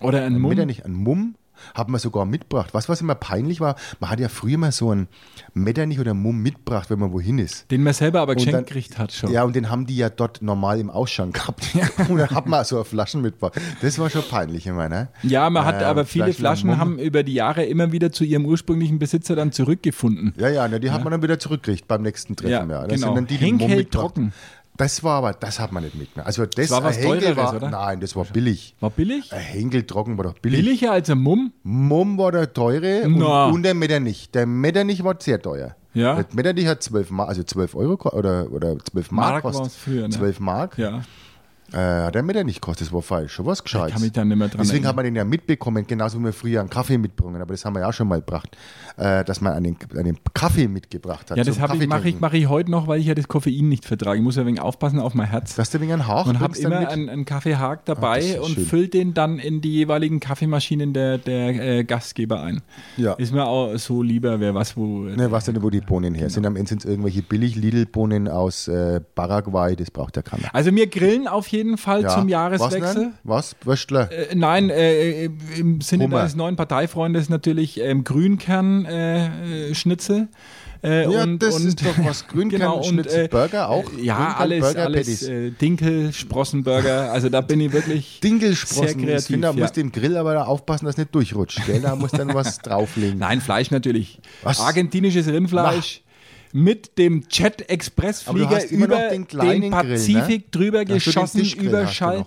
[0.00, 0.50] Oder ein Ein Mumm.
[0.50, 1.34] Metternich, ein Mumm,
[1.74, 2.70] haben wir sogar mitgebracht.
[2.72, 5.08] Was, was immer peinlich war, man hat ja früher mal so einen
[5.54, 7.70] Metternich oder Mumm mitgebracht, wenn man wohin ist.
[7.70, 9.30] Den man selber aber geschenkt gekriegt hat schon.
[9.32, 11.68] Ja, und den haben die ja dort normal im Ausschank gehabt.
[12.08, 13.60] und dann hat man so eine Flaschen mitgebracht.
[13.80, 15.08] Das war schon peinlich immer, ne?
[15.22, 18.24] Ja, man hat Äh, aber viele Flaschen Flaschen haben über die Jahre immer wieder zu
[18.24, 20.34] ihrem ursprünglichen Besitzer dann zurückgefunden.
[20.38, 22.50] Ja, ja, ne, die hat man dann wieder zurückgekriegt beim nächsten Treffen.
[22.70, 23.06] Ja, Ja, Das genau.
[23.08, 23.90] sind dann die, die Mumm mitgebracht.
[23.92, 24.32] trocken.
[24.78, 26.16] Das war aber, das hat man nicht mit.
[26.16, 26.24] Ne?
[26.24, 27.68] Also das, war was Henkel Teureres, war, oder?
[27.70, 28.76] Nein, das war billig.
[28.78, 29.32] War billig?
[29.32, 30.64] Ein Henkel trocken war doch billig.
[30.64, 31.52] Billiger als ein Mumm?
[31.64, 33.46] Mumm war der teure und, Na.
[33.46, 34.30] und der Metternich.
[34.30, 35.74] Der Metternich war sehr teuer.
[35.94, 36.14] Ja.
[36.14, 39.72] Der Metternich hat 12 Mark, also 12 Euro oder, oder 12 Mark, Mark kostet.
[39.72, 40.10] früher, ne?
[40.10, 40.78] 12 Mark.
[40.78, 41.02] Ja.
[41.72, 43.32] Äh, hat der Metternich kostet, das war falsch.
[43.32, 43.92] Schon was gescheit.
[43.92, 44.88] kann mich da nicht mehr dran Deswegen erinnern.
[44.88, 47.74] hat man den ja mitbekommen, genauso wie wir früher einen Kaffee mitbringen, aber das haben
[47.74, 48.56] wir ja auch schon mal gebracht,
[48.96, 51.36] äh, dass man einen, einen Kaffee mitgebracht hat.
[51.36, 53.68] Ja, das hab ich, mache ich, mach ich heute noch, weil ich ja das Koffein
[53.68, 54.16] nicht vertrage.
[54.18, 55.56] Ich muss ja ein wenig aufpassen auf mein Herz.
[55.56, 58.58] Dass du wegen einen Hauch und habe immer einen, einen Kaffeehag Ah, dabei ist und
[58.58, 61.48] füllt den dann in die jeweiligen Kaffeemaschinen der, der
[61.78, 62.62] äh, Gastgeber ein.
[62.96, 63.12] Ja.
[63.14, 65.00] Ist mir auch so lieber, wer was wo.
[65.00, 66.34] Ne, was denn, wo die Bohnen her Genau.
[66.34, 66.46] sind.
[66.46, 70.54] Am Ende sind es irgendwelche Billig-Lidl-Bohnen aus äh, Paraguay, das braucht ja keiner.
[70.54, 72.08] Also wir grillen auf jeden Fall Ja.
[72.10, 72.94] zum Was, Jahreswechsel.
[73.04, 73.12] denn?
[73.24, 73.56] was?
[73.64, 74.10] Würstler?
[74.12, 76.18] Äh, nein, äh, äh, im Sinne Hummer.
[76.18, 80.28] deines neuen Parteifreundes natürlich ähm, Grünkern-Schnitzel.
[80.80, 82.26] Äh, äh, Ja, und, das und, ist doch was.
[82.28, 83.84] Grünkern, Genau, und, äh, Burger auch?
[84.00, 87.10] Ja, Grünkern, alles, Burger, alles äh, Dinkel, Sprossenburger.
[87.12, 89.00] Also da bin ich wirklich sehr Dingelsprossen.
[89.00, 89.26] Ich kreativ.
[89.26, 89.60] finde, da ja.
[89.60, 91.66] musst du im Grill aber da aufpassen, dass nicht durchrutscht.
[91.66, 91.80] Gell?
[91.80, 93.18] Da musst du dann was drauflegen.
[93.18, 94.20] Nein, Fleisch natürlich.
[94.42, 94.60] Was?
[94.60, 96.02] Argentinisches Rindfleisch.
[96.52, 99.70] Mit dem Jet Express-Flieger über den den Grill, ne?
[99.70, 102.26] Pazifik drüber Hast du den geschossen, über Schall.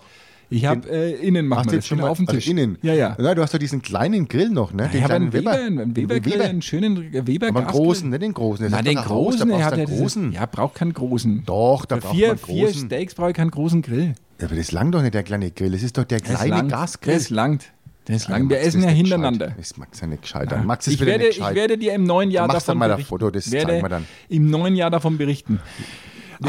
[0.51, 2.49] Ich habe äh, innen machen wir das jetzt schon mal auf dem Tisch.
[2.49, 2.78] Also innen?
[2.82, 3.15] Ja, ja.
[3.17, 4.89] Na, du hast doch diesen kleinen Grill noch, ne?
[4.89, 7.69] Den Ich habe einen kleinen Weber, einen Weber, Den Grill, einen schönen Weber Aber einen
[7.69, 8.65] großen, nicht den großen.
[8.65, 10.32] Ist den großen, da er hat du ja großen.
[10.34, 11.43] ja, braucht keinen großen.
[11.45, 12.86] Doch, da Für braucht vier, man einen vier großen.
[12.88, 14.13] Steaks brauche ich keinen großen Grill.
[14.41, 15.72] Ja, aber das langt doch nicht, der kleine Grill.
[15.72, 16.67] Das ist doch der kleine.
[16.67, 17.13] Gasgrill.
[17.13, 17.72] Das langt.
[18.06, 18.49] Das Ja, langt.
[18.49, 19.47] Wir essen ja hintereinander.
[19.47, 19.60] gescheit.
[19.60, 20.52] Das Max ja nicht gescheit.
[20.52, 21.56] Dann Max ist Ich wieder werde, nicht ich gescheit.
[21.56, 23.04] werde dir im neuen Jahr davon berichten.
[23.06, 24.04] Foto, werde.
[24.30, 25.60] Im neuen Jahr davon berichten.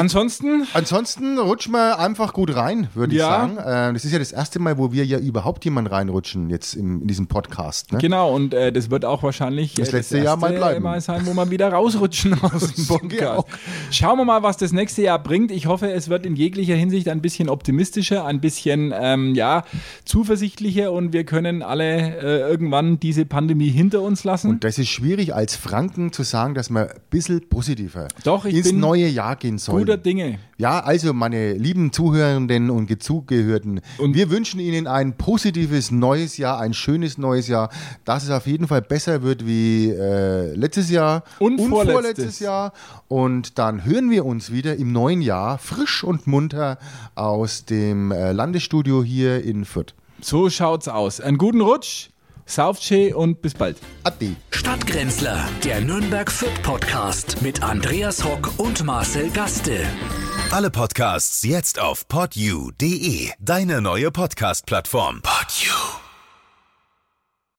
[0.01, 3.47] Ansonsten Ansonsten rutschen wir einfach gut rein, würde Ja.
[3.47, 3.91] ich sagen.
[3.91, 7.03] Äh, das ist ja das erste Mal, wo wir ja überhaupt jemand reinrutschen jetzt im,
[7.03, 7.93] in diesem Podcast.
[7.93, 7.99] Ne?
[7.99, 11.01] Genau, und äh, das wird auch wahrscheinlich Das äh, letzte Jahr mal bleiben.
[11.01, 12.87] sein, wo wir wieder rausrutschen aus dem.
[12.87, 13.47] Podcast.
[13.91, 15.51] Schauen wir mal, was das nächste Jahr bringt.
[15.51, 19.65] Ich hoffe, es wird in jeglicher Hinsicht ein bisschen optimistischer, ein bisschen ähm, ja,
[20.05, 24.51] zuversichtlicher und wir können alle äh, irgendwann diese Pandemie hinter uns lassen.
[24.51, 28.55] Und das ist schwierig als Franken zu sagen, dass wir ein bisschen positiver Doch, ich
[28.57, 29.82] ins neue Jahr gehen sollen.
[29.87, 30.39] Guter Dinge.
[30.59, 36.61] Ja, also meine lieben Zuhörenden und Gezugehörten, Und- wir wünschen Ihnen ein positives neues Jahr,
[36.61, 37.71] ein schönes neues Jahr,
[38.05, 41.93] dass es auf jeden Fall besser wird wie äh, letztes Jahr Und vorletztes.
[41.93, 42.73] vorletztes Jahr.
[43.09, 46.79] Und dann hören wir uns wieder im neuen Jahr frisch und munter
[47.15, 49.95] aus dem äh, Landesstudio hier in Fürth.
[50.21, 51.21] So schaut's aus.
[51.21, 52.11] Einen guten Rutsch,
[52.47, 53.79] Saufche und bis bald.
[54.05, 54.37] Ade.
[54.51, 59.87] Stadtgrenzler, der Nürnberg Fürth Podcast mit Andreas Hock und Marcel Gaste.
[60.51, 65.23] Alle Podcasts jetzt auf podyou.de, deine neue Podcast-Plattform.
[65.23, 66.02] Podyou.